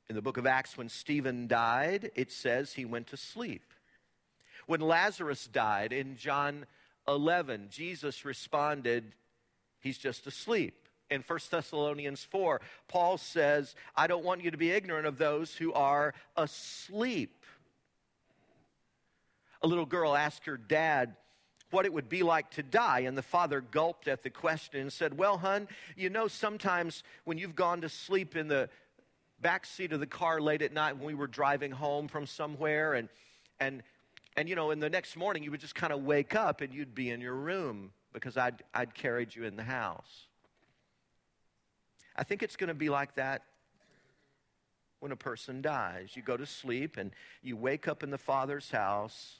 In 0.08 0.16
the 0.16 0.22
book 0.22 0.36
of 0.36 0.46
Acts, 0.46 0.76
when 0.76 0.88
Stephen 0.88 1.46
died, 1.46 2.10
it 2.16 2.32
says 2.32 2.72
he 2.72 2.84
went 2.84 3.06
to 3.06 3.16
sleep. 3.16 3.72
When 4.66 4.80
Lazarus 4.80 5.46
died 5.46 5.92
in 5.92 6.16
John 6.16 6.66
11, 7.06 7.68
Jesus 7.70 8.24
responded, 8.24 9.14
He's 9.80 9.98
just 9.98 10.26
asleep. 10.26 10.81
In 11.12 11.22
1 11.26 11.38
Thessalonians 11.50 12.24
4, 12.24 12.62
Paul 12.88 13.18
says, 13.18 13.74
I 13.94 14.06
don't 14.06 14.24
want 14.24 14.42
you 14.42 14.50
to 14.50 14.56
be 14.56 14.70
ignorant 14.70 15.06
of 15.06 15.18
those 15.18 15.54
who 15.54 15.70
are 15.74 16.14
asleep. 16.38 17.44
A 19.60 19.66
little 19.66 19.84
girl 19.84 20.16
asked 20.16 20.46
her 20.46 20.56
dad 20.56 21.16
what 21.70 21.84
it 21.84 21.92
would 21.92 22.08
be 22.08 22.22
like 22.22 22.50
to 22.52 22.62
die, 22.62 23.00
and 23.00 23.16
the 23.16 23.22
father 23.22 23.60
gulped 23.60 24.08
at 24.08 24.22
the 24.22 24.30
question 24.30 24.80
and 24.80 24.92
said, 24.92 25.18
Well, 25.18 25.36
hun, 25.36 25.68
you 25.96 26.08
know, 26.08 26.28
sometimes 26.28 27.02
when 27.24 27.36
you've 27.36 27.56
gone 27.56 27.82
to 27.82 27.90
sleep 27.90 28.34
in 28.34 28.48
the 28.48 28.70
back 29.38 29.66
seat 29.66 29.92
of 29.92 30.00
the 30.00 30.06
car 30.06 30.40
late 30.40 30.62
at 30.62 30.72
night 30.72 30.96
when 30.96 31.06
we 31.06 31.14
were 31.14 31.26
driving 31.26 31.72
home 31.72 32.08
from 32.08 32.24
somewhere, 32.24 32.94
and, 32.94 33.10
and, 33.60 33.82
and 34.34 34.48
you 34.48 34.54
know, 34.54 34.70
in 34.70 34.80
the 34.80 34.90
next 34.90 35.14
morning 35.14 35.42
you 35.42 35.50
would 35.50 35.60
just 35.60 35.74
kind 35.74 35.92
of 35.92 36.04
wake 36.04 36.34
up 36.34 36.62
and 36.62 36.72
you'd 36.72 36.94
be 36.94 37.10
in 37.10 37.20
your 37.20 37.34
room 37.34 37.90
because 38.14 38.38
I'd, 38.38 38.62
I'd 38.72 38.94
carried 38.94 39.34
you 39.34 39.44
in 39.44 39.56
the 39.56 39.62
house. 39.62 40.26
I 42.16 42.24
think 42.24 42.42
it's 42.42 42.56
going 42.56 42.68
to 42.68 42.74
be 42.74 42.88
like 42.88 43.14
that 43.16 43.42
when 45.00 45.12
a 45.12 45.16
person 45.16 45.62
dies. 45.62 46.10
You 46.14 46.22
go 46.22 46.36
to 46.36 46.46
sleep 46.46 46.96
and 46.96 47.10
you 47.42 47.56
wake 47.56 47.88
up 47.88 48.02
in 48.02 48.10
the 48.10 48.18
Father's 48.18 48.70
house 48.70 49.36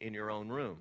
in 0.00 0.14
your 0.14 0.30
own 0.30 0.48
room. 0.48 0.78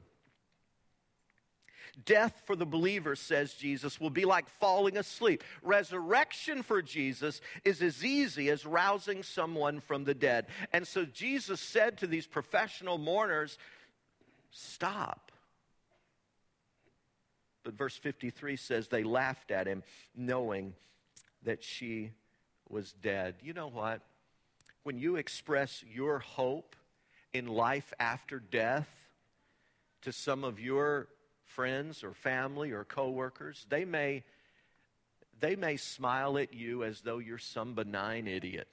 Death 2.06 2.43
for 2.45 2.56
the 2.56 2.65
believer, 2.65 3.15
says 3.15 3.54
Jesus, 3.54 4.00
will 4.00 4.10
be 4.10 4.24
like 4.24 4.47
falling 4.60 4.97
asleep. 4.97 5.43
Resurrection 5.62 6.63
for 6.63 6.82
Jesus 6.82 7.41
is 7.65 7.82
as 7.82 8.06
easy 8.06 8.50
as 8.50 8.65
rousing 8.65 9.24
someone 9.24 9.82
from 9.82 10.06
the 10.06 10.13
dead. 10.13 10.47
And 10.71 10.88
so 10.88 11.06
Jesus 11.06 11.60
said 11.60 11.97
to 11.97 12.08
these 12.08 12.28
professional 12.28 12.97
mourners, 12.97 13.58
Stop. 14.52 15.31
But 17.63 17.74
verse 17.74 17.95
53 17.95 18.56
says 18.56 18.88
they 18.88 19.04
laughed 19.04 19.52
at 19.52 19.67
him, 19.67 19.84
knowing 20.15 20.74
that 21.43 21.63
she 21.63 22.12
was 22.69 22.93
dead. 22.93 23.36
You 23.43 23.54
know 23.54 23.67
what? 23.67 24.02
When 24.84 24.97
you 24.97 25.15
express 25.15 25.84
your 25.93 26.19
hope 26.19 26.76
in 27.34 27.47
life 27.47 27.93
after 28.00 28.39
death 28.39 28.89
to 30.02 30.12
some 30.12 30.43
of 30.43 30.60
your 30.60 31.08
friends 31.45 32.04
or 32.04 32.13
family 32.13 32.71
or 32.71 32.84
coworkers, 32.84 33.65
they 33.69 33.86
may 33.86 34.24
they 35.39 35.56
may 35.56 35.76
smile 35.76 36.38
at 36.38 36.54
you 36.54 36.84
as 36.84 37.02
though 37.02 37.17
you're 37.17 37.39
some 37.39 37.74
benign 37.74 38.28
idiot. 38.28 38.67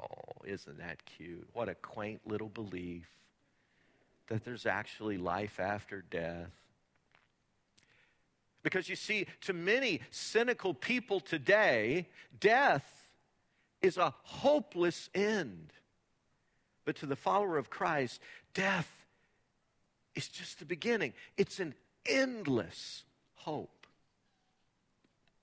Oh, 0.00 0.44
isn't 0.44 0.78
that 0.78 1.04
cute? 1.04 1.48
What 1.52 1.68
a 1.68 1.76
quaint 1.76 2.20
little 2.26 2.48
belief 2.48 3.08
that 4.28 4.44
there's 4.44 4.66
actually 4.66 5.18
life 5.18 5.60
after 5.60 6.02
death. 6.10 6.50
Because 8.62 8.88
you 8.88 8.96
see, 8.96 9.26
to 9.42 9.52
many 9.52 10.00
cynical 10.10 10.72
people 10.72 11.20
today, 11.20 12.08
death 12.38 13.08
is 13.80 13.96
a 13.96 14.14
hopeless 14.22 15.10
end. 15.14 15.72
But 16.84 16.96
to 16.96 17.06
the 17.06 17.16
follower 17.16 17.58
of 17.58 17.70
Christ, 17.70 18.20
death 18.54 18.90
is 20.14 20.28
just 20.28 20.58
the 20.58 20.64
beginning, 20.64 21.12
it's 21.36 21.58
an 21.58 21.74
endless 22.06 23.04
hope. 23.34 23.86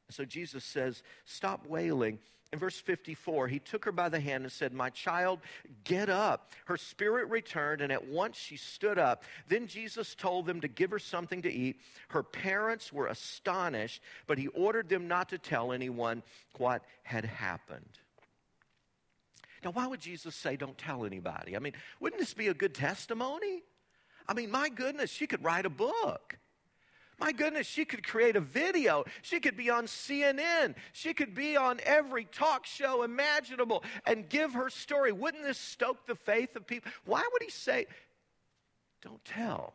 So 0.09 0.25
Jesus 0.25 0.63
says, 0.63 1.03
Stop 1.25 1.67
wailing 1.67 2.19
in 2.51 2.57
verse 2.57 2.79
54, 2.79 3.47
he 3.47 3.59
took 3.59 3.85
her 3.85 3.91
by 3.91 4.09
the 4.09 4.19
hand 4.19 4.43
and 4.43 4.51
said, 4.51 4.73
My 4.73 4.89
child, 4.89 5.39
get 5.83 6.09
up. 6.09 6.51
Her 6.65 6.77
spirit 6.77 7.29
returned, 7.29 7.81
and 7.81 7.91
at 7.91 8.07
once 8.07 8.37
she 8.37 8.57
stood 8.57 8.97
up. 8.97 9.23
Then 9.47 9.67
Jesus 9.67 10.15
told 10.15 10.47
them 10.47 10.61
to 10.61 10.67
give 10.67 10.89
her 10.89 10.97
something 10.97 11.43
to 11.43 11.51
eat. 11.51 11.79
Her 12.07 12.23
parents 12.23 12.91
were 12.91 13.05
astonished, 13.05 14.01
but 14.25 14.39
he 14.39 14.47
ordered 14.47 14.89
them 14.89 15.07
not 15.07 15.29
to 15.29 15.37
tell 15.37 15.71
anyone 15.71 16.23
what 16.57 16.83
had 17.03 17.23
happened. 17.23 17.99
Now, 19.63 19.71
why 19.71 19.85
would 19.85 19.99
Jesus 19.99 20.35
say, 20.35 20.55
Don't 20.55 20.77
tell 20.77 21.05
anybody? 21.05 21.55
I 21.55 21.59
mean, 21.59 21.73
wouldn't 21.99 22.19
this 22.19 22.33
be 22.33 22.47
a 22.47 22.53
good 22.55 22.73
testimony? 22.73 23.61
I 24.27 24.33
mean, 24.33 24.49
my 24.49 24.69
goodness, 24.69 25.11
she 25.11 25.27
could 25.27 25.43
write 25.43 25.67
a 25.67 25.71
book. 25.71 26.39
My 27.19 27.31
goodness, 27.33 27.67
she 27.67 27.83
could 27.83 28.05
create 28.05 28.35
a 28.35 28.41
video. 28.41 29.03
She 29.21 29.39
could 29.39 29.57
be 29.57 29.69
on 29.69 29.85
CNN. 29.87 30.75
She 30.93 31.13
could 31.13 31.35
be 31.35 31.57
on 31.57 31.79
every 31.83 32.23
talk 32.25 32.65
show 32.65 33.03
imaginable 33.03 33.83
and 34.05 34.29
give 34.29 34.53
her 34.53 34.69
story. 34.69 35.11
Wouldn't 35.11 35.43
this 35.43 35.57
stoke 35.57 36.07
the 36.07 36.15
faith 36.15 36.55
of 36.55 36.65
people? 36.65 36.91
Why 37.05 37.27
would 37.31 37.43
he 37.43 37.49
say, 37.49 37.87
don't 39.01 39.23
tell? 39.25 39.73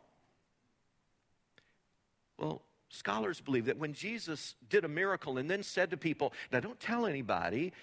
Well, 2.39 2.63
scholars 2.89 3.41
believe 3.41 3.65
that 3.65 3.77
when 3.77 3.93
Jesus 3.93 4.55
did 4.69 4.83
a 4.83 4.89
miracle 4.89 5.37
and 5.37 5.49
then 5.49 5.61
said 5.61 5.91
to 5.91 5.97
people, 5.97 6.33
now 6.51 6.59
don't 6.59 6.79
tell 6.79 7.05
anybody, 7.05 7.73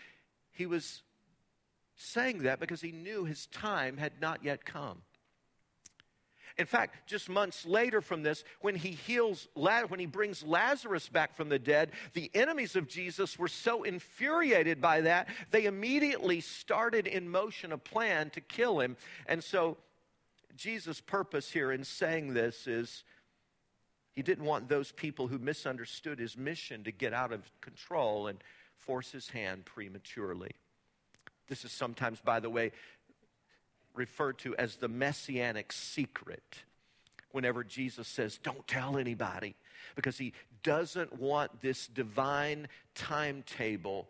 he 0.51 0.67
was 0.67 1.03
saying 1.95 2.43
that 2.43 2.59
because 2.59 2.81
he 2.81 2.91
knew 2.91 3.25
his 3.25 3.47
time 3.47 3.97
had 3.97 4.21
not 4.21 4.45
yet 4.45 4.65
come. 4.65 5.03
In 6.59 6.67
fact, 6.67 7.07
just 7.07 7.29
months 7.29 7.65
later 7.65 8.01
from 8.01 8.23
this, 8.23 8.45
when 8.61 8.75
he 8.75 8.91
heals, 8.91 9.49
when 9.55 10.01
he 10.01 10.07
brings 10.07 10.43
Lazarus 10.43 11.09
back 11.09 11.35
from 11.35 11.49
the 11.49 11.59
dead, 11.59 11.93
the 12.13 12.31
enemies 12.35 12.77
of 12.77 12.89
Jesus 12.89 13.39
were 13.39 13.49
so 13.49 13.83
infuriated 13.83 14.81
by 14.81 15.03
that, 15.03 15.29
they 15.51 15.65
immediately 15.65 16.41
started 16.41 17.07
in 17.07 17.29
motion 17.29 17.73
a 17.73 17.79
plan 17.79 18.31
to 18.31 18.41
kill 18.41 18.81
him. 18.81 18.97
And 19.27 19.43
so, 19.43 19.79
Jesus' 20.57 21.01
purpose 21.01 21.51
here 21.51 21.73
in 21.73 21.85
saying 21.85 22.35
this 22.35 22.67
is 22.67 23.05
he 24.13 24.23
didn't 24.23 24.45
want 24.45 24.69
those 24.69 24.93
people 24.93 25.27
who 25.27 25.39
misunderstood 25.39 26.19
his 26.19 26.37
mission 26.37 26.85
to 26.85 26.93
get 26.93 27.15
out 27.15 27.33
of 27.33 27.51
control 27.61 28.27
and 28.27 28.39
force 28.77 29.11
his 29.11 29.31
hand 29.31 29.65
prematurely. 29.65 30.51
This 31.49 31.65
is 31.65 31.73
sometimes, 31.73 32.21
by 32.21 32.41
the 32.41 32.51
way, 32.51 32.73
referred 33.95 34.39
to 34.39 34.57
as 34.57 34.77
the 34.77 34.89
messianic 34.89 35.73
secret 35.73 36.63
whenever 37.33 37.65
Jesus 37.65 38.09
says, 38.09 38.39
Don't 38.43 38.67
tell 38.67 38.97
anybody, 38.97 39.55
because 39.97 40.19
he 40.19 40.33
doesn't 40.63 41.21
want 41.21 41.61
this 41.61 41.87
divine 41.87 42.69
timetable 42.95 44.09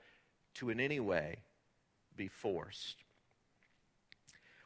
to 0.54 0.70
in 0.70 0.80
any 0.80 1.00
way 1.00 1.38
be 2.16 2.28
forced. 2.28 2.96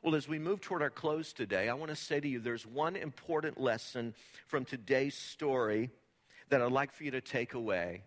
Well, 0.02 0.14
as 0.14 0.29
we 0.29 0.38
move 0.38 0.61
toward 0.61 0.83
our 0.83 0.90
close 0.90 1.33
today, 1.33 1.68
I 1.68 1.74
want 1.74 1.90
to 1.90 1.96
say 1.96 2.20
to 2.20 2.29
you 2.29 2.38
there's 2.38 2.66
one 2.66 2.96
important 2.96 3.61
lesson 3.61 4.14
from 4.46 4.64
today's 4.64 5.16
story 5.16 5.90
that 6.48 6.62
I'd 6.62 6.72
like 6.72 6.92
for 6.92 7.05
you 7.05 7.11
to 7.12 7.20
take 7.20 7.55
away. 7.55 8.02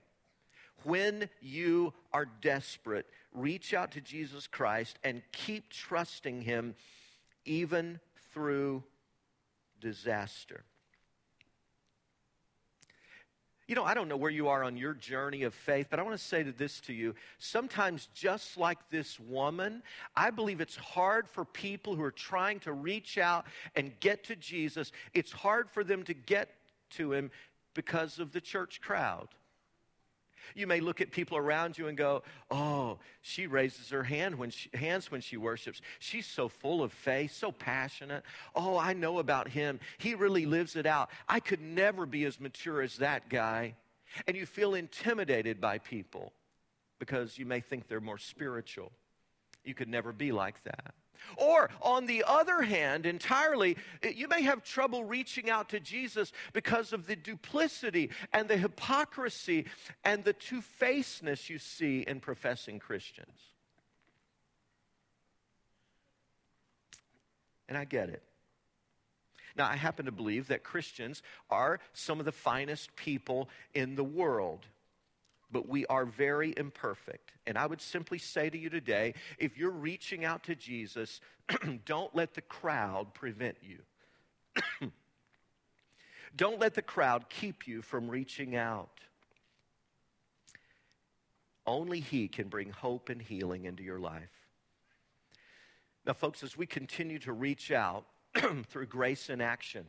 When 0.83 1.29
you 1.41 1.93
are 2.13 2.25
desperate, 2.25 3.05
reach 3.33 3.73
out 3.73 3.91
to 3.91 4.01
Jesus 4.01 4.47
Christ 4.47 4.97
and 5.03 5.21
keep 5.33 5.69
trusting 5.69 6.41
Him 6.43 6.75
even 7.45 7.99
through 8.33 8.83
disaster. 9.79 10.63
You 13.67 13.75
know, 13.75 13.83
I 13.83 13.93
don't 13.93 14.07
know 14.07 14.17
where 14.17 14.31
you 14.31 14.47
are 14.47 14.63
on 14.63 14.77
your 14.77 14.95
journey 14.95 15.43
of 15.43 15.53
faith, 15.53 15.87
but 15.91 15.99
I 15.99 16.01
want 16.01 16.17
to 16.17 16.23
say 16.23 16.41
this 16.41 16.79
to 16.81 16.93
you. 16.93 17.13
Sometimes, 17.37 18.09
just 18.15 18.57
like 18.57 18.79
this 18.89 19.19
woman, 19.19 19.83
I 20.15 20.31
believe 20.31 20.59
it's 20.59 20.75
hard 20.75 21.29
for 21.29 21.45
people 21.45 21.95
who 21.95 22.01
are 22.01 22.09
trying 22.09 22.59
to 22.61 22.73
reach 22.73 23.19
out 23.19 23.45
and 23.75 23.91
get 23.99 24.23
to 24.23 24.35
Jesus, 24.35 24.91
it's 25.13 25.31
hard 25.31 25.69
for 25.69 25.83
them 25.83 26.01
to 26.05 26.15
get 26.15 26.49
to 26.91 27.13
him 27.13 27.29
because 27.75 28.17
of 28.17 28.31
the 28.31 28.41
church 28.41 28.81
crowd. 28.81 29.27
You 30.55 30.67
may 30.67 30.79
look 30.79 31.01
at 31.01 31.11
people 31.11 31.37
around 31.37 31.77
you 31.77 31.87
and 31.87 31.97
go, 31.97 32.23
"Oh, 32.49 32.99
she 33.21 33.47
raises 33.47 33.89
her 33.89 34.03
hand 34.03 34.35
when 34.35 34.49
she, 34.49 34.69
hands 34.73 35.11
when 35.11 35.21
she 35.21 35.37
worships. 35.37 35.81
She's 35.99 36.25
so 36.25 36.49
full 36.49 36.83
of 36.83 36.91
faith, 36.91 37.31
so 37.31 37.51
passionate. 37.51 38.23
Oh, 38.55 38.77
I 38.77 38.93
know 38.93 39.19
about 39.19 39.49
him. 39.49 39.79
He 39.97 40.15
really 40.15 40.45
lives 40.45 40.75
it 40.75 40.85
out. 40.85 41.09
I 41.27 41.39
could 41.39 41.61
never 41.61 42.05
be 42.05 42.25
as 42.25 42.39
mature 42.39 42.81
as 42.81 42.97
that 42.97 43.29
guy." 43.29 43.75
And 44.27 44.35
you 44.35 44.45
feel 44.45 44.73
intimidated 44.73 45.61
by 45.61 45.77
people 45.77 46.33
because 46.97 47.37
you 47.37 47.45
may 47.45 47.59
think 47.59 47.87
they're 47.87 48.01
more 48.01 48.17
spiritual. 48.17 48.91
You 49.63 49.75
could 49.75 49.87
never 49.87 50.11
be 50.11 50.31
like 50.31 50.63
that. 50.63 50.95
Or, 51.37 51.69
on 51.81 52.05
the 52.05 52.23
other 52.27 52.61
hand, 52.61 53.05
entirely, 53.05 53.77
eh, 54.03 54.13
you 54.15 54.27
may 54.27 54.41
have 54.43 54.63
trouble 54.63 55.03
reaching 55.03 55.49
out 55.49 55.69
to 55.69 55.79
Jesus 55.79 56.31
because 56.53 56.93
of 56.93 57.07
the 57.07 57.15
duplicity 57.15 58.09
and 58.33 58.47
the 58.47 58.57
hypocrisy 58.57 59.65
and 60.03 60.23
the 60.23 60.33
two 60.33 60.61
facedness 60.61 61.49
you 61.49 61.59
see 61.59 62.01
in 62.01 62.19
professing 62.19 62.79
Christians. 62.79 63.37
And 67.67 67.77
I 67.77 67.85
get 67.85 68.09
it. 68.09 68.23
Now, 69.55 69.67
I 69.67 69.75
happen 69.75 70.05
to 70.05 70.11
believe 70.11 70.47
that 70.47 70.63
Christians 70.63 71.21
are 71.49 71.79
some 71.93 72.19
of 72.19 72.25
the 72.25 72.31
finest 72.31 72.95
people 72.95 73.49
in 73.73 73.95
the 73.95 74.03
world 74.03 74.65
but 75.51 75.67
we 75.67 75.85
are 75.87 76.05
very 76.05 76.53
imperfect. 76.57 77.31
And 77.47 77.57
I 77.57 77.65
would 77.65 77.81
simply 77.81 78.17
say 78.17 78.49
to 78.49 78.57
you 78.57 78.69
today 78.69 79.15
if 79.37 79.57
you're 79.57 79.71
reaching 79.71 80.25
out 80.25 80.43
to 80.43 80.55
Jesus, 80.55 81.21
don't 81.85 82.13
let 82.15 82.33
the 82.33 82.41
crowd 82.41 83.13
prevent 83.13 83.57
you. 83.61 83.79
don't 86.35 86.59
let 86.59 86.75
the 86.75 86.81
crowd 86.81 87.29
keep 87.29 87.67
you 87.67 87.81
from 87.81 88.09
reaching 88.09 88.55
out. 88.55 88.99
Only 91.65 91.99
He 91.99 92.27
can 92.27 92.47
bring 92.47 92.71
hope 92.71 93.09
and 93.09 93.21
healing 93.21 93.65
into 93.65 93.83
your 93.83 93.99
life. 93.99 94.29
Now, 96.05 96.13
folks, 96.13 96.43
as 96.43 96.57
we 96.57 96.65
continue 96.65 97.19
to 97.19 97.33
reach 97.33 97.71
out 97.71 98.05
through 98.67 98.87
grace 98.87 99.29
and 99.29 99.41
action, 99.41 99.85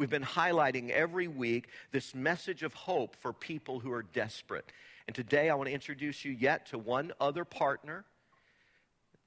We've 0.00 0.08
been 0.08 0.22
highlighting 0.22 0.88
every 0.88 1.28
week 1.28 1.68
this 1.92 2.14
message 2.14 2.62
of 2.62 2.72
hope 2.72 3.14
for 3.16 3.34
people 3.34 3.80
who 3.80 3.92
are 3.92 4.02
desperate. 4.02 4.64
And 5.06 5.14
today 5.14 5.50
I 5.50 5.54
want 5.56 5.68
to 5.68 5.74
introduce 5.74 6.24
you 6.24 6.32
yet 6.32 6.64
to 6.68 6.78
one 6.78 7.12
other 7.20 7.44
partner, 7.44 8.06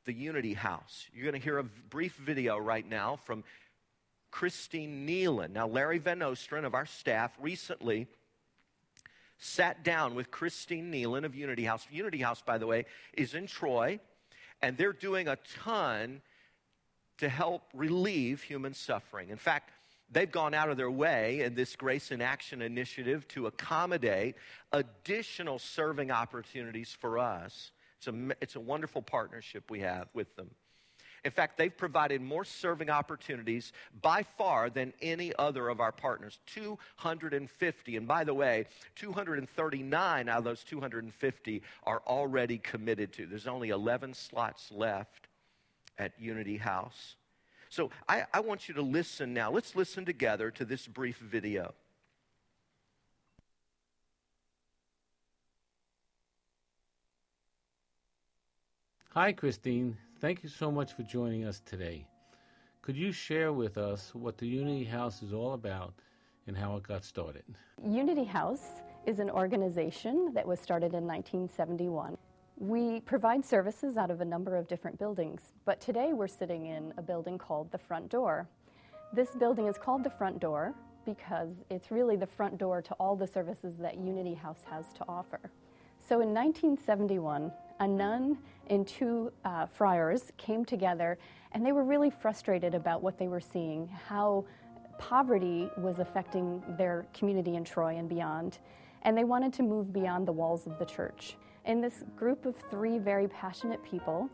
the 0.05 0.13
Unity 0.13 0.55
House. 0.55 1.05
You're 1.13 1.29
going 1.29 1.39
to 1.39 1.45
hear 1.45 1.59
a 1.59 1.63
brief 1.63 2.15
video 2.15 2.57
right 2.57 2.89
now 2.89 3.19
from 3.23 3.43
Christine 4.31 5.07
Nealon. 5.07 5.51
Now, 5.51 5.67
Larry 5.67 5.99
Van 5.99 6.21
Ostrin 6.21 6.65
of 6.65 6.73
our 6.73 6.87
staff 6.87 7.31
recently 7.39 8.07
sat 9.37 9.83
down 9.83 10.15
with 10.15 10.31
Christine 10.31 10.91
Nealon 10.91 11.23
of 11.23 11.35
Unity 11.35 11.65
House. 11.65 11.85
Unity 11.91 12.17
House, 12.17 12.41
by 12.41 12.57
the 12.57 12.65
way, 12.65 12.85
is 13.13 13.35
in 13.35 13.45
Troy, 13.45 13.99
and 14.59 14.75
they're 14.75 14.91
doing 14.91 15.27
a 15.27 15.37
ton 15.61 16.23
to 17.19 17.29
help 17.29 17.61
relieve 17.75 18.41
human 18.41 18.73
suffering. 18.73 19.29
In 19.29 19.37
fact, 19.37 19.69
they've 20.13 20.31
gone 20.31 20.53
out 20.53 20.69
of 20.69 20.77
their 20.77 20.91
way 20.91 21.41
in 21.41 21.55
this 21.55 21.75
Grace 21.75 22.11
in 22.11 22.21
Action 22.21 22.61
initiative 22.61 23.27
to 23.29 23.47
accommodate 23.47 24.35
additional 24.71 25.59
serving 25.59 26.11
opportunities 26.11 26.95
for 26.99 27.19
us. 27.19 27.71
It's 27.97 28.07
a, 28.07 28.35
it's 28.41 28.55
a 28.55 28.59
wonderful 28.59 29.01
partnership 29.01 29.69
we 29.69 29.79
have 29.79 30.07
with 30.13 30.35
them. 30.35 30.49
In 31.25 31.31
fact, 31.31 31.57
they've 31.57 31.75
provided 31.75 32.21
more 32.21 32.43
serving 32.43 32.89
opportunities 32.89 33.71
by 34.01 34.23
far 34.23 34.69
than 34.69 34.91
any 35.01 35.33
other 35.39 35.69
of 35.69 35.79
our 35.79 35.93
partners 35.93 36.39
250. 36.47 37.95
And 37.95 38.07
by 38.07 38.25
the 38.25 38.33
way, 38.33 38.65
239 38.95 40.29
out 40.29 40.37
of 40.37 40.43
those 40.43 40.63
250 40.65 41.61
are 41.83 42.01
already 42.05 42.57
committed 42.57 43.13
to. 43.13 43.25
There's 43.25 43.47
only 43.47 43.69
11 43.69 44.13
slots 44.13 44.69
left 44.69 45.27
at 45.97 46.11
Unity 46.19 46.57
House. 46.57 47.15
So 47.73 47.89
I, 48.07 48.25
I 48.31 48.39
want 48.39 48.69
you 48.69 48.75
to 48.75 48.83
listen 48.83 49.33
now. 49.33 49.49
Let's 49.49 49.75
listen 49.75 50.05
together 50.05 50.51
to 50.51 50.63
this 50.63 50.85
brief 50.85 51.17
video. 51.17 51.73
Hi, 59.15 59.31
Christine. 59.31 59.97
Thank 60.19 60.43
you 60.43 60.49
so 60.49 60.71
much 60.71 60.93
for 60.93 61.01
joining 61.01 61.45
us 61.45 61.63
today. 61.65 62.05
Could 62.83 62.95
you 62.95 63.11
share 63.11 63.51
with 63.51 63.79
us 63.79 64.13
what 64.13 64.37
the 64.37 64.45
Unity 64.45 64.83
House 64.83 65.23
is 65.23 65.33
all 65.33 65.53
about 65.53 65.95
and 66.45 66.55
how 66.55 66.77
it 66.77 66.83
got 66.83 67.03
started? 67.03 67.43
Unity 67.83 68.25
House 68.25 68.83
is 69.07 69.17
an 69.17 69.31
organization 69.31 70.31
that 70.35 70.47
was 70.47 70.59
started 70.59 70.93
in 70.93 71.07
1971. 71.07 72.19
We 72.63 73.01
provide 73.01 73.43
services 73.43 73.97
out 73.97 74.09
of 74.09 74.21
a 74.21 74.25
number 74.25 74.55
of 74.55 74.69
different 74.69 74.97
buildings, 74.97 75.51
but 75.65 75.81
today 75.81 76.13
we're 76.13 76.29
sitting 76.29 76.67
in 76.67 76.93
a 76.95 77.01
building 77.01 77.37
called 77.37 77.69
the 77.73 77.77
Front 77.77 78.07
Door. 78.07 78.47
This 79.11 79.31
building 79.31 79.67
is 79.67 79.77
called 79.77 80.01
the 80.01 80.09
Front 80.09 80.39
Door 80.39 80.73
because 81.05 81.65
it's 81.69 81.91
really 81.91 82.15
the 82.15 82.25
front 82.25 82.57
door 82.57 82.81
to 82.81 82.93
all 82.93 83.17
the 83.17 83.27
services 83.27 83.75
that 83.79 83.97
Unity 83.97 84.33
House 84.33 84.61
has 84.71 84.93
to 84.93 85.03
offer. 85.09 85.41
So 85.99 86.21
in 86.21 86.33
1971, 86.33 87.51
a 87.81 87.85
nun 87.85 88.37
and 88.67 88.87
two 88.87 89.33
uh, 89.43 89.65
friars 89.65 90.31
came 90.37 90.63
together 90.63 91.17
and 91.51 91.65
they 91.65 91.73
were 91.73 91.83
really 91.83 92.11
frustrated 92.11 92.75
about 92.75 93.03
what 93.03 93.17
they 93.17 93.27
were 93.27 93.41
seeing, 93.41 93.89
how 93.89 94.45
poverty 94.97 95.69
was 95.79 95.99
affecting 95.99 96.63
their 96.77 97.07
community 97.13 97.57
in 97.57 97.65
Troy 97.65 97.97
and 97.97 98.07
beyond. 98.07 98.59
And 99.01 99.17
they 99.17 99.25
wanted 99.25 99.51
to 99.51 99.63
move 99.63 99.91
beyond 99.91 100.25
the 100.25 100.31
walls 100.31 100.65
of 100.65 100.79
the 100.79 100.85
church. 100.85 101.35
And 101.65 101.83
this 101.83 102.03
group 102.15 102.45
of 102.45 102.55
three 102.69 102.97
very 102.97 103.27
passionate 103.27 103.81
people 103.83 104.29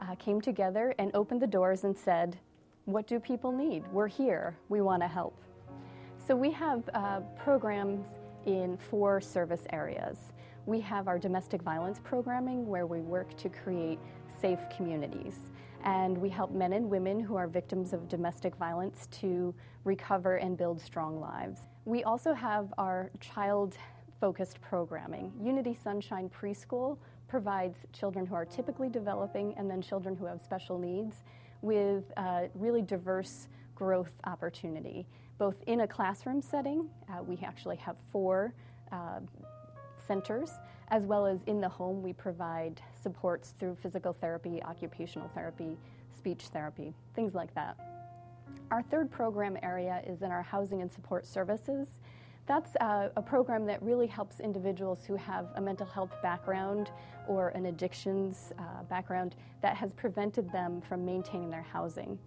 uh, 0.00 0.14
came 0.14 0.40
together 0.40 0.94
and 0.98 1.10
opened 1.14 1.42
the 1.42 1.46
doors 1.46 1.84
and 1.84 1.96
said, 1.96 2.38
What 2.86 3.06
do 3.06 3.20
people 3.20 3.52
need? 3.52 3.84
We're 3.92 4.08
here. 4.08 4.56
We 4.68 4.80
want 4.80 5.02
to 5.02 5.08
help. 5.08 5.36
So 6.26 6.34
we 6.34 6.50
have 6.52 6.88
uh, 6.94 7.20
programs 7.42 8.06
in 8.46 8.78
four 8.78 9.20
service 9.20 9.64
areas. 9.72 10.32
We 10.66 10.80
have 10.80 11.08
our 11.08 11.18
domestic 11.18 11.62
violence 11.62 11.98
programming 12.02 12.66
where 12.66 12.86
we 12.86 13.00
work 13.00 13.36
to 13.38 13.48
create 13.48 13.98
safe 14.40 14.60
communities. 14.74 15.50
And 15.84 16.16
we 16.16 16.28
help 16.28 16.52
men 16.52 16.74
and 16.74 16.90
women 16.90 17.20
who 17.20 17.36
are 17.36 17.46
victims 17.46 17.92
of 17.92 18.08
domestic 18.08 18.54
violence 18.56 19.08
to 19.20 19.54
recover 19.84 20.36
and 20.36 20.56
build 20.56 20.80
strong 20.80 21.18
lives. 21.20 21.62
We 21.84 22.04
also 22.04 22.34
have 22.34 22.72
our 22.76 23.10
child 23.20 23.76
focused 24.20 24.60
programming. 24.60 25.32
Unity 25.42 25.74
Sunshine 25.74 26.30
Preschool 26.30 26.98
provides 27.28 27.86
children 27.92 28.26
who 28.26 28.34
are 28.34 28.44
typically 28.44 28.88
developing 28.88 29.54
and 29.56 29.70
then 29.70 29.80
children 29.80 30.14
who 30.14 30.26
have 30.26 30.40
special 30.42 30.78
needs 30.78 31.22
with 31.62 32.04
a 32.16 32.48
really 32.54 32.82
diverse 32.82 33.48
growth 33.74 34.12
opportunity, 34.24 35.06
both 35.38 35.56
in 35.66 35.80
a 35.80 35.86
classroom 35.86 36.42
setting, 36.42 36.88
uh, 37.08 37.22
we 37.22 37.38
actually 37.42 37.76
have 37.76 37.96
four 38.12 38.52
uh, 38.92 39.20
centers, 40.06 40.50
as 40.88 41.04
well 41.04 41.24
as 41.24 41.42
in 41.44 41.60
the 41.60 41.68
home, 41.68 42.02
we 42.02 42.12
provide 42.12 42.80
supports 43.00 43.54
through 43.58 43.76
physical 43.76 44.12
therapy, 44.12 44.62
occupational 44.64 45.30
therapy, 45.34 45.78
speech 46.14 46.44
therapy, 46.52 46.92
things 47.14 47.34
like 47.34 47.54
that. 47.54 47.76
Our 48.70 48.82
third 48.82 49.10
program 49.10 49.56
area 49.62 50.02
is 50.06 50.22
in 50.22 50.30
our 50.30 50.42
housing 50.42 50.82
and 50.82 50.90
support 50.90 51.26
services. 51.26 52.00
That's 52.50 52.74
a, 52.80 53.12
a, 53.14 53.22
program 53.22 53.64
that 53.66 53.80
really 53.80 54.08
helps 54.08 54.40
individuals 54.40 55.04
who 55.06 55.14
have 55.14 55.46
a 55.54 55.60
mental 55.60 55.86
health 55.86 56.10
background 56.20 56.90
or 57.28 57.50
an 57.50 57.66
addictions 57.66 58.52
uh, 58.58 58.82
background 58.88 59.36
that 59.62 59.76
has 59.76 59.92
prevented 59.92 60.50
them 60.50 60.80
from 60.80 61.06
maintaining 61.06 61.48
their 61.48 61.62
housing. 61.62 62.18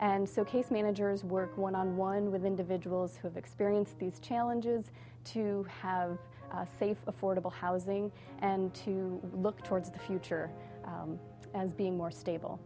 And 0.00 0.26
so 0.26 0.46
case 0.46 0.70
managers 0.70 1.24
work 1.24 1.58
one 1.58 1.74
on 1.74 1.94
one 1.94 2.32
with 2.32 2.46
individuals 2.46 3.18
who 3.20 3.28
have 3.28 3.36
experienced 3.36 3.98
these 3.98 4.18
challenges 4.18 4.92
to 5.24 5.66
have 5.82 6.16
uh, 6.52 6.64
safe, 6.78 6.96
affordable 7.06 7.52
housing 7.52 8.10
and 8.40 8.72
to 8.76 9.20
look 9.34 9.62
towards 9.62 9.90
the 9.90 9.98
future 9.98 10.48
um, 10.86 11.18
as 11.54 11.74
being 11.74 11.98
more 11.98 12.10
stable. 12.10 12.58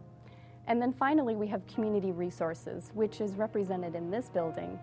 And 0.67 0.81
then 0.81 0.93
finally, 0.93 1.35
we 1.35 1.47
have 1.47 1.67
community 1.67 2.13
resources, 2.13 2.89
which 2.93 3.19
is 3.19 3.33
represented 3.33 3.95
in 3.95 4.09
this 4.09 4.29
building 4.29 4.79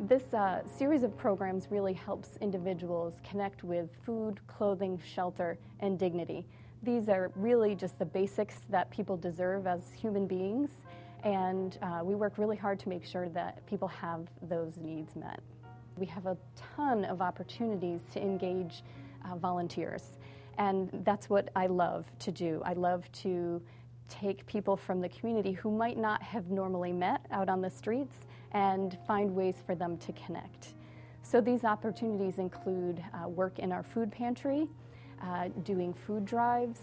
This 0.00 0.34
uh, 0.34 0.62
series 0.66 1.02
of 1.04 1.16
programs 1.16 1.68
really 1.70 1.92
helps 1.92 2.36
individuals 2.40 3.20
connect 3.28 3.62
with 3.62 3.90
food, 4.04 4.40
clothing, 4.46 5.00
shelter, 5.14 5.58
and 5.80 5.98
dignity. 5.98 6.46
These 6.82 7.08
are 7.08 7.30
really 7.36 7.76
just 7.76 7.98
the 7.98 8.04
basics 8.04 8.56
that 8.70 8.90
people 8.90 9.16
deserve 9.16 9.66
as 9.66 9.92
human 9.92 10.26
beings, 10.26 10.70
and 11.22 11.78
uh, 11.82 12.00
we 12.02 12.16
work 12.16 12.36
really 12.36 12.56
hard 12.56 12.80
to 12.80 12.88
make 12.88 13.04
sure 13.04 13.28
that 13.28 13.64
people 13.66 13.86
have 13.86 14.26
those 14.48 14.76
needs 14.76 15.14
met. 15.14 15.40
We 15.96 16.06
have 16.06 16.26
a 16.26 16.36
ton 16.76 17.04
of 17.04 17.22
opportunities 17.22 18.00
to 18.12 18.20
engage 18.20 18.82
uh, 19.24 19.36
volunteers, 19.36 20.18
and 20.58 20.90
that's 21.04 21.30
what 21.30 21.50
I 21.54 21.66
love 21.66 22.06
to 22.20 22.32
do. 22.32 22.60
I 22.64 22.72
love 22.72 23.10
to 23.22 23.62
take 24.08 24.44
people 24.46 24.76
from 24.76 25.00
the 25.00 25.08
community 25.08 25.52
who 25.52 25.70
might 25.70 25.96
not 25.96 26.22
have 26.22 26.50
normally 26.50 26.92
met 26.92 27.24
out 27.30 27.48
on 27.48 27.60
the 27.60 27.70
streets 27.70 28.16
and 28.52 28.98
find 29.06 29.34
ways 29.34 29.56
for 29.64 29.74
them 29.74 29.96
to 29.98 30.12
connect. 30.12 30.74
So 31.22 31.40
these 31.40 31.64
opportunities 31.64 32.38
include 32.38 33.02
uh, 33.14 33.28
work 33.28 33.58
in 33.58 33.72
our 33.72 33.82
food 33.82 34.10
pantry, 34.10 34.68
uh, 35.22 35.48
doing 35.62 35.94
food 35.94 36.24
drives, 36.24 36.80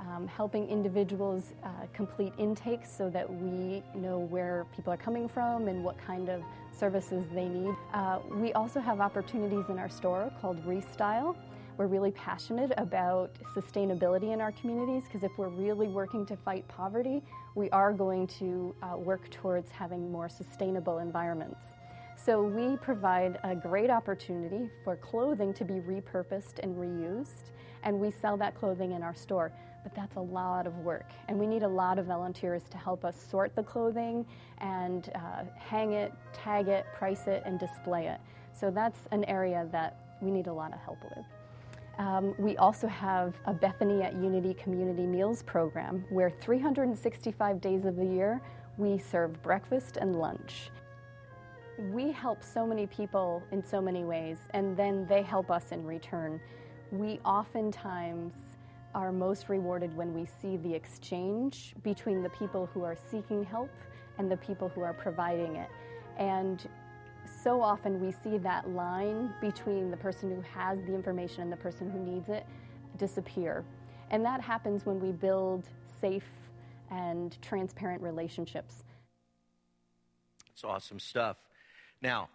um, 0.00 0.26
helping 0.26 0.68
individuals 0.68 1.52
uh, 1.62 1.68
complete 1.92 2.32
intakes 2.38 2.90
so 2.90 3.10
that 3.10 3.30
we 3.30 3.82
know 3.94 4.18
where 4.18 4.66
people 4.74 4.92
are 4.92 4.96
coming 4.96 5.28
from 5.28 5.68
and 5.68 5.84
what 5.84 5.98
kind 5.98 6.28
of 6.28 6.42
services 6.72 7.26
they 7.34 7.48
need. 7.48 7.74
Uh, 7.92 8.18
we 8.34 8.52
also 8.54 8.80
have 8.80 9.00
opportunities 9.00 9.68
in 9.68 9.78
our 9.78 9.88
store 9.88 10.32
called 10.40 10.64
Restyle. 10.64 11.36
We're 11.80 11.86
really 11.86 12.10
passionate 12.10 12.72
about 12.76 13.30
sustainability 13.56 14.34
in 14.34 14.42
our 14.42 14.52
communities 14.52 15.04
because 15.04 15.22
if 15.22 15.32
we're 15.38 15.48
really 15.48 15.88
working 15.88 16.26
to 16.26 16.36
fight 16.36 16.68
poverty, 16.68 17.22
we 17.54 17.70
are 17.70 17.90
going 17.94 18.26
to 18.38 18.74
uh, 18.82 18.98
work 18.98 19.30
towards 19.30 19.70
having 19.70 20.12
more 20.12 20.28
sustainable 20.28 20.98
environments. 20.98 21.64
So 22.22 22.42
we 22.42 22.76
provide 22.76 23.38
a 23.44 23.56
great 23.56 23.88
opportunity 23.88 24.68
for 24.84 24.96
clothing 24.96 25.54
to 25.54 25.64
be 25.64 25.80
repurposed 25.80 26.58
and 26.62 26.76
reused, 26.76 27.48
and 27.82 27.98
we 27.98 28.10
sell 28.10 28.36
that 28.36 28.54
clothing 28.54 28.92
in 28.92 29.02
our 29.02 29.14
store. 29.14 29.50
But 29.82 29.94
that's 29.94 30.16
a 30.16 30.20
lot 30.20 30.66
of 30.66 30.76
work, 30.80 31.08
and 31.28 31.38
we 31.38 31.46
need 31.46 31.62
a 31.62 31.68
lot 31.68 31.98
of 31.98 32.04
volunteers 32.04 32.64
to 32.72 32.76
help 32.76 33.06
us 33.06 33.16
sort 33.18 33.56
the 33.56 33.62
clothing 33.62 34.26
and 34.58 35.10
uh, 35.14 35.44
hang 35.56 35.94
it, 35.94 36.12
tag 36.34 36.68
it, 36.68 36.84
price 36.94 37.26
it, 37.26 37.42
and 37.46 37.58
display 37.58 38.08
it. 38.08 38.20
So 38.52 38.70
that's 38.70 38.98
an 39.12 39.24
area 39.24 39.66
that 39.72 39.96
we 40.20 40.30
need 40.30 40.46
a 40.46 40.52
lot 40.52 40.74
of 40.74 40.80
help 40.80 40.98
with. 41.16 41.24
Um, 42.00 42.34
we 42.38 42.56
also 42.56 42.86
have 42.86 43.34
a 43.44 43.52
Bethany 43.52 44.00
at 44.00 44.14
Unity 44.14 44.54
Community 44.54 45.04
Meals 45.04 45.42
program 45.42 46.02
where 46.08 46.30
365 46.30 47.60
days 47.60 47.84
of 47.84 47.96
the 47.96 48.06
year 48.06 48.40
we 48.78 48.96
serve 48.96 49.42
breakfast 49.42 49.98
and 49.98 50.16
lunch. 50.16 50.70
We 51.92 52.10
help 52.10 52.42
so 52.42 52.66
many 52.66 52.86
people 52.86 53.42
in 53.52 53.62
so 53.62 53.82
many 53.82 54.04
ways, 54.04 54.38
and 54.54 54.74
then 54.78 55.06
they 55.08 55.20
help 55.20 55.50
us 55.50 55.72
in 55.72 55.84
return. 55.84 56.40
We 56.90 57.20
oftentimes 57.22 58.32
are 58.94 59.12
most 59.12 59.50
rewarded 59.50 59.94
when 59.94 60.14
we 60.14 60.24
see 60.24 60.56
the 60.56 60.72
exchange 60.72 61.74
between 61.82 62.22
the 62.22 62.30
people 62.30 62.64
who 62.72 62.82
are 62.82 62.96
seeking 63.10 63.44
help 63.44 63.70
and 64.16 64.32
the 64.32 64.38
people 64.38 64.70
who 64.70 64.80
are 64.80 64.94
providing 64.94 65.56
it. 65.56 65.68
And 66.16 66.66
so 67.42 67.62
often 67.62 68.00
we 68.04 68.12
see 68.12 68.38
that 68.38 68.68
line 68.70 69.32
between 69.40 69.90
the 69.90 69.96
person 69.96 70.34
who 70.34 70.42
has 70.42 70.78
the 70.86 70.94
information 70.94 71.42
and 71.42 71.52
the 71.52 71.56
person 71.56 71.90
who 71.90 71.98
needs 71.98 72.28
it 72.28 72.46
disappear. 72.98 73.64
And 74.10 74.24
that 74.24 74.40
happens 74.40 74.84
when 74.84 75.00
we 75.00 75.12
build 75.12 75.68
safe 76.00 76.28
and 76.90 77.36
transparent 77.40 78.02
relationships. 78.02 78.84
It's 80.52 80.64
awesome 80.64 80.98
stuff. 80.98 81.36
Now, 82.02 82.28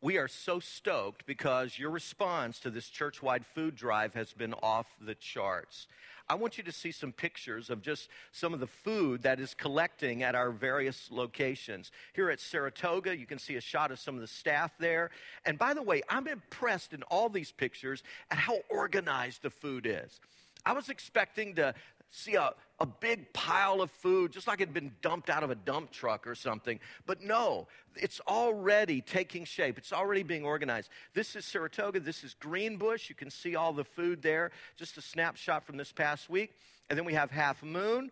we 0.00 0.18
are 0.18 0.28
so 0.28 0.60
stoked 0.60 1.24
because 1.24 1.78
your 1.78 1.90
response 1.90 2.58
to 2.60 2.70
this 2.70 2.88
church 2.88 3.22
wide 3.22 3.46
food 3.54 3.74
drive 3.74 4.12
has 4.14 4.32
been 4.32 4.52
off 4.54 4.86
the 5.00 5.14
charts. 5.14 5.86
I 6.28 6.34
want 6.36 6.56
you 6.56 6.64
to 6.64 6.72
see 6.72 6.90
some 6.90 7.12
pictures 7.12 7.68
of 7.68 7.82
just 7.82 8.08
some 8.32 8.54
of 8.54 8.60
the 8.60 8.66
food 8.66 9.22
that 9.22 9.40
is 9.40 9.54
collecting 9.54 10.22
at 10.22 10.34
our 10.34 10.50
various 10.50 11.08
locations. 11.10 11.90
Here 12.14 12.30
at 12.30 12.40
Saratoga, 12.40 13.16
you 13.16 13.26
can 13.26 13.38
see 13.38 13.56
a 13.56 13.60
shot 13.60 13.90
of 13.90 13.98
some 13.98 14.14
of 14.14 14.22
the 14.22 14.26
staff 14.26 14.72
there. 14.78 15.10
And 15.44 15.58
by 15.58 15.74
the 15.74 15.82
way, 15.82 16.02
I'm 16.08 16.26
impressed 16.26 16.94
in 16.94 17.02
all 17.04 17.28
these 17.28 17.52
pictures 17.52 18.02
at 18.30 18.38
how 18.38 18.58
organized 18.70 19.42
the 19.42 19.50
food 19.50 19.86
is. 19.86 20.20
I 20.66 20.72
was 20.72 20.88
expecting 20.88 21.54
to 21.56 21.74
see 22.10 22.34
a, 22.34 22.52
a 22.80 22.86
big 22.86 23.32
pile 23.32 23.80
of 23.80 23.90
food, 23.90 24.32
just 24.32 24.46
like 24.46 24.60
it 24.60 24.68
had 24.68 24.74
been 24.74 24.92
dumped 25.02 25.30
out 25.30 25.42
of 25.42 25.50
a 25.50 25.54
dump 25.54 25.90
truck 25.90 26.26
or 26.26 26.34
something. 26.34 26.78
But 27.06 27.22
no, 27.22 27.66
it's 27.96 28.20
already 28.28 29.00
taking 29.00 29.44
shape. 29.44 29.78
It's 29.78 29.92
already 29.92 30.22
being 30.22 30.44
organized. 30.44 30.90
This 31.12 31.36
is 31.36 31.44
Saratoga. 31.44 32.00
This 32.00 32.24
is 32.24 32.34
Greenbush. 32.34 33.08
You 33.08 33.14
can 33.14 33.30
see 33.30 33.56
all 33.56 33.72
the 33.72 33.84
food 33.84 34.22
there. 34.22 34.50
Just 34.76 34.96
a 34.96 35.02
snapshot 35.02 35.64
from 35.64 35.76
this 35.76 35.92
past 35.92 36.28
week. 36.28 36.52
And 36.88 36.98
then 36.98 37.04
we 37.04 37.14
have 37.14 37.30
Half 37.30 37.62
Moon. 37.62 38.10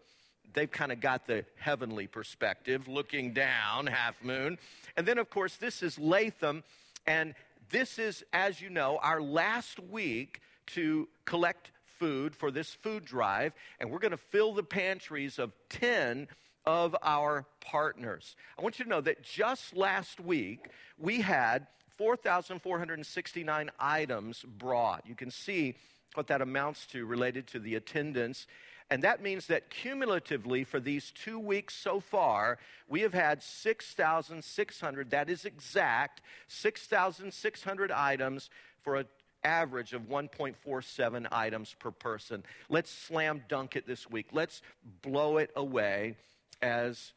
They've 0.54 0.70
kind 0.70 0.92
of 0.92 1.00
got 1.00 1.26
the 1.26 1.44
heavenly 1.56 2.06
perspective, 2.06 2.88
looking 2.88 3.32
down, 3.32 3.86
Half 3.86 4.22
Moon. 4.22 4.58
And 4.96 5.06
then, 5.06 5.18
of 5.18 5.30
course, 5.30 5.56
this 5.56 5.82
is 5.82 5.98
Latham. 5.98 6.62
And 7.06 7.34
this 7.70 7.98
is, 7.98 8.22
as 8.32 8.60
you 8.60 8.70
know, 8.70 8.98
our 9.02 9.20
last 9.20 9.80
week 9.80 10.40
to 10.66 11.08
collect 11.24 11.70
food 12.02 12.34
for 12.34 12.50
this 12.50 12.74
food 12.74 13.04
drive, 13.04 13.52
and 13.78 13.88
we're 13.88 14.00
going 14.00 14.10
to 14.10 14.16
fill 14.16 14.52
the 14.52 14.64
pantries 14.64 15.38
of 15.38 15.52
10 15.70 16.26
of 16.66 16.96
our 17.00 17.46
partners. 17.60 18.34
I 18.58 18.62
want 18.62 18.80
you 18.80 18.84
to 18.84 18.90
know 18.90 19.00
that 19.02 19.22
just 19.22 19.76
last 19.76 20.18
week, 20.18 20.66
we 20.98 21.20
had 21.20 21.68
4,469 21.98 23.70
items 23.78 24.42
brought. 24.42 25.06
You 25.06 25.14
can 25.14 25.30
see 25.30 25.76
what 26.14 26.26
that 26.26 26.42
amounts 26.42 26.86
to 26.86 27.06
related 27.06 27.46
to 27.48 27.60
the 27.60 27.76
attendance. 27.76 28.48
And 28.90 29.04
that 29.04 29.22
means 29.22 29.46
that 29.46 29.70
cumulatively 29.70 30.64
for 30.64 30.80
these 30.80 31.12
two 31.12 31.38
weeks 31.38 31.76
so 31.76 32.00
far, 32.00 32.58
we 32.88 33.02
have 33.02 33.14
had 33.14 33.44
6,600, 33.44 35.10
that 35.10 35.30
is 35.30 35.44
exact, 35.44 36.20
6,600 36.48 37.92
items 37.92 38.50
for 38.82 38.96
a 38.96 39.06
average 39.44 39.92
of 39.92 40.02
1.47 40.02 41.26
items 41.32 41.74
per 41.78 41.90
person. 41.90 42.42
Let's 42.68 42.90
slam 42.90 43.42
dunk 43.48 43.76
it 43.76 43.86
this 43.86 44.10
week. 44.10 44.26
Let's 44.32 44.60
blow 45.02 45.38
it 45.38 45.50
away 45.56 46.16
as 46.60 47.12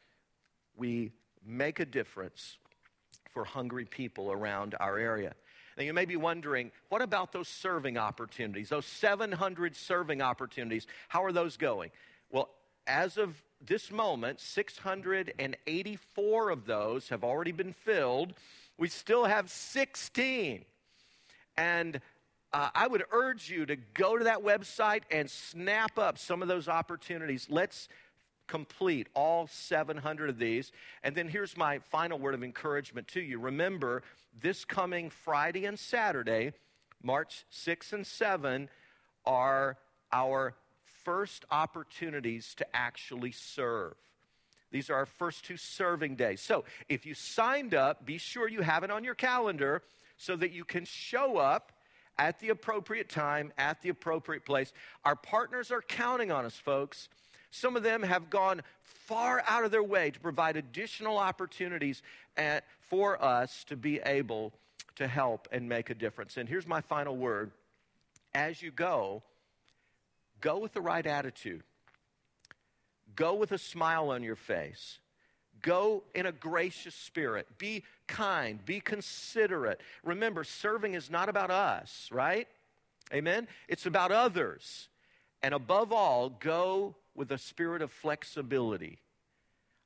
we 0.76 1.12
make 1.46 1.78
a 1.80 1.84
difference 1.84 2.56
for 3.32 3.44
hungry 3.44 3.84
people 3.84 4.32
around 4.32 4.74
our 4.80 4.98
area. 4.98 5.34
Now, 5.76 5.84
you 5.84 5.92
may 5.92 6.06
be 6.06 6.16
wondering, 6.16 6.72
what 6.88 7.02
about 7.02 7.32
those 7.32 7.48
serving 7.48 7.98
opportunities, 7.98 8.70
those 8.70 8.86
700 8.86 9.76
serving 9.76 10.22
opportunities? 10.22 10.86
How 11.08 11.22
are 11.24 11.32
those 11.32 11.58
going? 11.58 11.90
Well, 12.30 12.48
as 12.86 13.18
of 13.18 13.42
this 13.66 13.90
moment, 13.90 14.40
684 14.40 16.50
of 16.50 16.66
those 16.66 17.10
have 17.10 17.24
already 17.24 17.52
been 17.52 17.74
filled. 17.74 18.32
We 18.78 18.88
still 18.88 19.26
have 19.26 19.50
16. 19.50 20.64
And 21.58 22.00
uh, 22.52 22.70
I 22.74 22.86
would 22.86 23.04
urge 23.10 23.50
you 23.50 23.66
to 23.66 23.76
go 23.76 24.16
to 24.16 24.24
that 24.24 24.42
website 24.42 25.02
and 25.10 25.28
snap 25.30 25.98
up 25.98 26.18
some 26.18 26.42
of 26.42 26.48
those 26.48 26.68
opportunities. 26.68 27.46
Let's 27.50 27.88
complete 28.46 29.08
all 29.14 29.46
700 29.48 30.30
of 30.30 30.38
these. 30.38 30.72
And 31.02 31.14
then 31.14 31.28
here's 31.28 31.56
my 31.56 31.78
final 31.78 32.18
word 32.18 32.34
of 32.34 32.44
encouragement 32.44 33.08
to 33.08 33.20
you. 33.20 33.38
Remember, 33.38 34.02
this 34.40 34.64
coming 34.64 35.10
Friday 35.10 35.66
and 35.66 35.78
Saturday, 35.78 36.52
March 37.02 37.44
6 37.50 37.92
and 37.92 38.06
7, 38.06 38.68
are 39.24 39.76
our 40.12 40.54
first 41.04 41.44
opportunities 41.50 42.54
to 42.56 42.66
actually 42.74 43.32
serve. 43.32 43.94
These 44.70 44.90
are 44.90 44.94
our 44.94 45.06
first 45.06 45.44
two 45.44 45.56
serving 45.56 46.16
days. 46.16 46.40
So 46.40 46.64
if 46.88 47.06
you 47.06 47.14
signed 47.14 47.74
up, 47.74 48.04
be 48.04 48.18
sure 48.18 48.48
you 48.48 48.62
have 48.62 48.84
it 48.84 48.90
on 48.90 49.04
your 49.04 49.14
calendar 49.14 49.82
so 50.16 50.36
that 50.36 50.52
you 50.52 50.64
can 50.64 50.84
show 50.84 51.38
up 51.38 51.72
at 52.18 52.40
the 52.40 52.48
appropriate 52.48 53.08
time, 53.08 53.52
at 53.58 53.82
the 53.82 53.88
appropriate 53.88 54.44
place. 54.44 54.72
Our 55.04 55.16
partners 55.16 55.70
are 55.70 55.82
counting 55.82 56.30
on 56.30 56.44
us, 56.44 56.56
folks. 56.56 57.08
Some 57.50 57.76
of 57.76 57.82
them 57.82 58.02
have 58.02 58.30
gone 58.30 58.62
far 58.82 59.42
out 59.46 59.64
of 59.64 59.70
their 59.70 59.82
way 59.82 60.10
to 60.10 60.20
provide 60.20 60.56
additional 60.56 61.18
opportunities 61.18 62.02
at, 62.36 62.64
for 62.80 63.22
us 63.22 63.64
to 63.64 63.76
be 63.76 64.00
able 64.00 64.52
to 64.96 65.06
help 65.06 65.48
and 65.52 65.68
make 65.68 65.90
a 65.90 65.94
difference. 65.94 66.36
And 66.36 66.48
here's 66.48 66.66
my 66.66 66.80
final 66.80 67.16
word 67.16 67.52
as 68.34 68.60
you 68.60 68.70
go, 68.70 69.22
go 70.40 70.58
with 70.58 70.74
the 70.74 70.80
right 70.80 71.06
attitude, 71.06 71.62
go 73.14 73.34
with 73.34 73.52
a 73.52 73.58
smile 73.58 74.10
on 74.10 74.22
your 74.22 74.36
face. 74.36 74.98
Go 75.66 76.04
in 76.14 76.26
a 76.26 76.32
gracious 76.32 76.94
spirit. 76.94 77.48
Be 77.58 77.82
kind. 78.06 78.64
Be 78.64 78.78
considerate. 78.78 79.80
Remember, 80.04 80.44
serving 80.44 80.94
is 80.94 81.10
not 81.10 81.28
about 81.28 81.50
us, 81.50 82.08
right? 82.12 82.46
Amen? 83.12 83.48
It's 83.66 83.84
about 83.84 84.12
others. 84.12 84.88
And 85.42 85.52
above 85.52 85.92
all, 85.92 86.30
go 86.30 86.94
with 87.16 87.32
a 87.32 87.38
spirit 87.38 87.82
of 87.82 87.90
flexibility. 87.90 89.00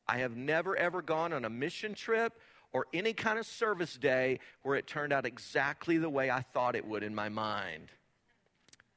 I 0.06 0.18
have 0.18 0.36
never, 0.36 0.76
ever 0.76 1.00
gone 1.00 1.32
on 1.32 1.46
a 1.46 1.50
mission 1.50 1.94
trip 1.94 2.34
or 2.74 2.86
any 2.92 3.14
kind 3.14 3.38
of 3.38 3.46
service 3.46 3.96
day 3.96 4.38
where 4.62 4.76
it 4.76 4.86
turned 4.86 5.14
out 5.14 5.24
exactly 5.24 5.96
the 5.96 6.10
way 6.10 6.30
I 6.30 6.42
thought 6.42 6.76
it 6.76 6.86
would 6.86 7.02
in 7.02 7.14
my 7.14 7.30
mind. 7.30 7.90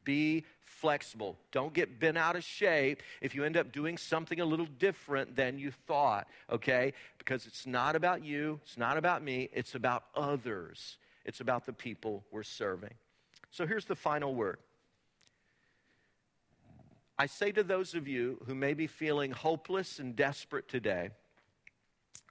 Be 0.03 0.43
flexible. 0.83 1.37
Don't 1.53 1.73
get 1.73 1.97
bent 1.97 2.17
out 2.17 2.35
of 2.35 2.43
shape 2.43 3.01
if 3.21 3.33
you 3.33 3.45
end 3.45 3.55
up 3.55 3.71
doing 3.71 3.97
something 3.97 4.41
a 4.41 4.45
little 4.45 4.67
different 4.79 5.33
than 5.33 5.57
you 5.57 5.71
thought, 5.87 6.27
okay? 6.51 6.91
Because 7.17 7.47
it's 7.47 7.65
not 7.65 7.95
about 7.95 8.25
you, 8.25 8.59
it's 8.65 8.77
not 8.77 8.97
about 8.97 9.23
me, 9.23 9.49
it's 9.53 9.75
about 9.75 10.03
others. 10.13 10.97
It's 11.23 11.39
about 11.39 11.65
the 11.65 11.71
people 11.71 12.25
we're 12.31 12.43
serving. 12.43 12.93
So 13.49 13.65
here's 13.65 13.85
the 13.85 13.95
final 13.95 14.35
word. 14.35 14.57
I 17.17 17.27
say 17.27 17.53
to 17.53 17.63
those 17.63 17.93
of 17.93 18.05
you 18.05 18.41
who 18.45 18.53
may 18.53 18.73
be 18.73 18.87
feeling 18.87 19.31
hopeless 19.31 19.99
and 19.99 20.17
desperate 20.17 20.67
today, 20.67 21.11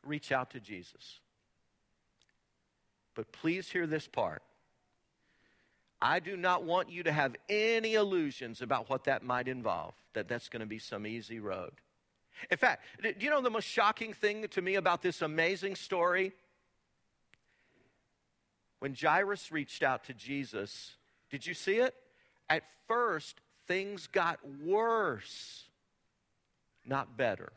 reach 0.04 0.30
out 0.30 0.50
to 0.50 0.60
Jesus. 0.60 1.20
But 3.14 3.32
please 3.32 3.70
hear 3.70 3.86
this 3.86 4.06
part. 4.06 4.42
I 6.02 6.18
do 6.18 6.36
not 6.36 6.64
want 6.64 6.90
you 6.90 7.04
to 7.04 7.12
have 7.12 7.36
any 7.48 7.94
illusions 7.94 8.60
about 8.60 8.90
what 8.90 9.04
that 9.04 9.22
might 9.22 9.46
involve, 9.46 9.94
that 10.14 10.26
that's 10.26 10.48
going 10.48 10.60
to 10.60 10.66
be 10.66 10.80
some 10.80 11.06
easy 11.06 11.38
road. 11.38 11.70
In 12.50 12.58
fact, 12.58 12.84
do 13.00 13.14
you 13.20 13.30
know 13.30 13.40
the 13.40 13.50
most 13.50 13.68
shocking 13.68 14.12
thing 14.12 14.48
to 14.48 14.60
me 14.60 14.74
about 14.74 15.00
this 15.00 15.22
amazing 15.22 15.76
story? 15.76 16.32
When 18.80 18.96
Jairus 19.00 19.52
reached 19.52 19.84
out 19.84 20.04
to 20.04 20.14
Jesus, 20.14 20.96
did 21.30 21.46
you 21.46 21.54
see 21.54 21.76
it? 21.76 21.94
At 22.50 22.64
first, 22.88 23.40
things 23.68 24.08
got 24.08 24.40
worse, 24.60 25.66
not 26.84 27.16
better. 27.16 27.52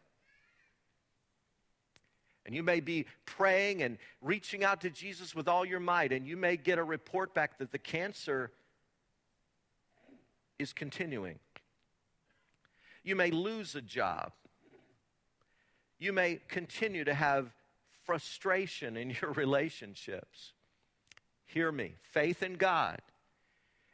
And 2.45 2.53
you 2.53 2.61
may 2.61 2.79
be 2.79 3.05
praying 3.25 3.81
and 3.81 3.97
reaching 4.21 4.63
out 4.63 4.81
to 4.81 4.89
Jesus 4.89 5.33
with 5.33 5.47
all 5.47 5.65
your 5.65 5.79
might, 5.79 6.11
and 6.11 6.27
you 6.27 6.37
may 6.37 6.57
get 6.57 6.77
a 6.77 6.83
report 6.83 7.33
back 7.33 7.57
that 7.57 7.71
the 7.71 7.79
cancer 7.79 8.51
is 10.59 10.71
continuing. 10.71 11.39
You 13.03 13.15
may 13.15 13.31
lose 13.31 13.75
a 13.75 13.81
job. 13.81 14.31
You 15.97 16.13
may 16.13 16.39
continue 16.47 17.03
to 17.03 17.13
have 17.13 17.51
frustration 18.05 18.95
in 18.95 19.15
your 19.21 19.31
relationships. 19.35 20.53
Hear 21.45 21.71
me. 21.71 21.95
Faith 22.11 22.43
in 22.43 22.55
God 22.55 22.99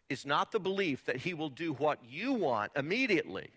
is 0.09 0.25
not 0.25 0.51
the 0.51 0.59
belief 0.59 1.05
that 1.05 1.17
He 1.17 1.33
will 1.33 1.49
do 1.49 1.71
what 1.71 1.99
you 2.07 2.33
want 2.33 2.73
immediately, 2.75 3.49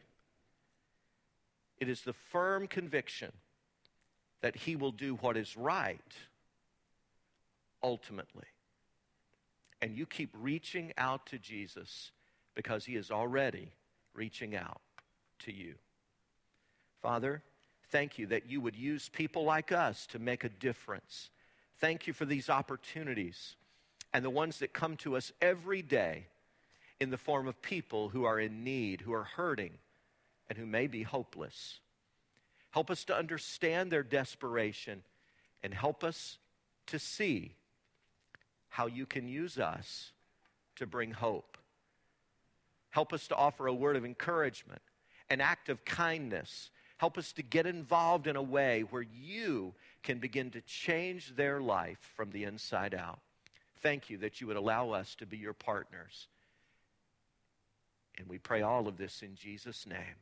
it 1.80 1.88
is 1.88 2.02
the 2.02 2.12
firm 2.12 2.68
conviction 2.68 3.32
that 4.44 4.56
He 4.56 4.76
will 4.76 4.92
do 4.92 5.14
what 5.14 5.38
is 5.38 5.56
right 5.56 6.12
ultimately. 7.82 8.44
And 9.80 9.96
you 9.96 10.04
keep 10.04 10.36
reaching 10.38 10.92
out 10.98 11.24
to 11.28 11.38
Jesus 11.38 12.10
because 12.54 12.84
He 12.84 12.94
is 12.94 13.10
already 13.10 13.72
reaching 14.12 14.54
out 14.54 14.82
to 15.46 15.52
you. 15.52 15.76
Father, 17.00 17.42
thank 17.88 18.18
you 18.18 18.26
that 18.26 18.50
you 18.50 18.60
would 18.60 18.76
use 18.76 19.08
people 19.08 19.44
like 19.44 19.72
us 19.72 20.06
to 20.08 20.18
make 20.18 20.44
a 20.44 20.50
difference. 20.50 21.30
Thank 21.78 22.06
you 22.06 22.12
for 22.12 22.26
these 22.26 22.50
opportunities 22.50 23.56
and 24.12 24.22
the 24.22 24.28
ones 24.28 24.58
that 24.58 24.74
come 24.74 24.98
to 24.98 25.16
us 25.16 25.32
every 25.40 25.80
day 25.80 26.26
in 27.00 27.08
the 27.08 27.16
form 27.16 27.48
of 27.48 27.62
people 27.62 28.10
who 28.10 28.24
are 28.24 28.38
in 28.38 28.62
need, 28.62 29.00
who 29.00 29.14
are 29.14 29.24
hurting, 29.24 29.72
and 30.50 30.58
who 30.58 30.66
may 30.66 30.86
be 30.86 31.02
hopeless. 31.02 31.80
Help 32.74 32.90
us 32.90 33.04
to 33.04 33.16
understand 33.16 33.90
their 33.90 34.02
desperation 34.02 35.02
and 35.62 35.72
help 35.72 36.04
us 36.04 36.36
to 36.88 36.98
see 36.98 37.54
how 38.68 38.86
you 38.86 39.06
can 39.06 39.26
use 39.26 39.58
us 39.58 40.12
to 40.76 40.86
bring 40.86 41.12
hope. 41.12 41.56
Help 42.90 43.12
us 43.12 43.26
to 43.28 43.34
offer 43.34 43.66
a 43.66 43.74
word 43.74 43.96
of 43.96 44.04
encouragement, 44.04 44.82
an 45.30 45.40
act 45.40 45.70
of 45.70 45.84
kindness. 45.86 46.70
Help 46.98 47.16
us 47.16 47.32
to 47.32 47.42
get 47.42 47.66
involved 47.66 48.26
in 48.26 48.36
a 48.36 48.42
way 48.42 48.82
where 48.90 49.02
you 49.02 49.72
can 50.02 50.18
begin 50.18 50.50
to 50.50 50.60
change 50.60 51.34
their 51.34 51.60
life 51.60 52.12
from 52.14 52.30
the 52.30 52.44
inside 52.44 52.94
out 52.94 53.20
thank 53.84 54.08
you 54.08 54.16
that 54.16 54.40
you 54.40 54.46
would 54.46 54.56
allow 54.56 54.90
us 54.90 55.14
to 55.14 55.26
be 55.26 55.36
your 55.36 55.52
partners. 55.52 56.28
And 58.16 58.26
we 58.26 58.38
pray 58.38 58.62
all 58.62 58.88
of 58.88 58.96
this 58.96 59.22
in 59.22 59.36
Jesus' 59.36 59.86
name. 59.86 60.16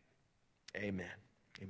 Amen. 0.76 1.32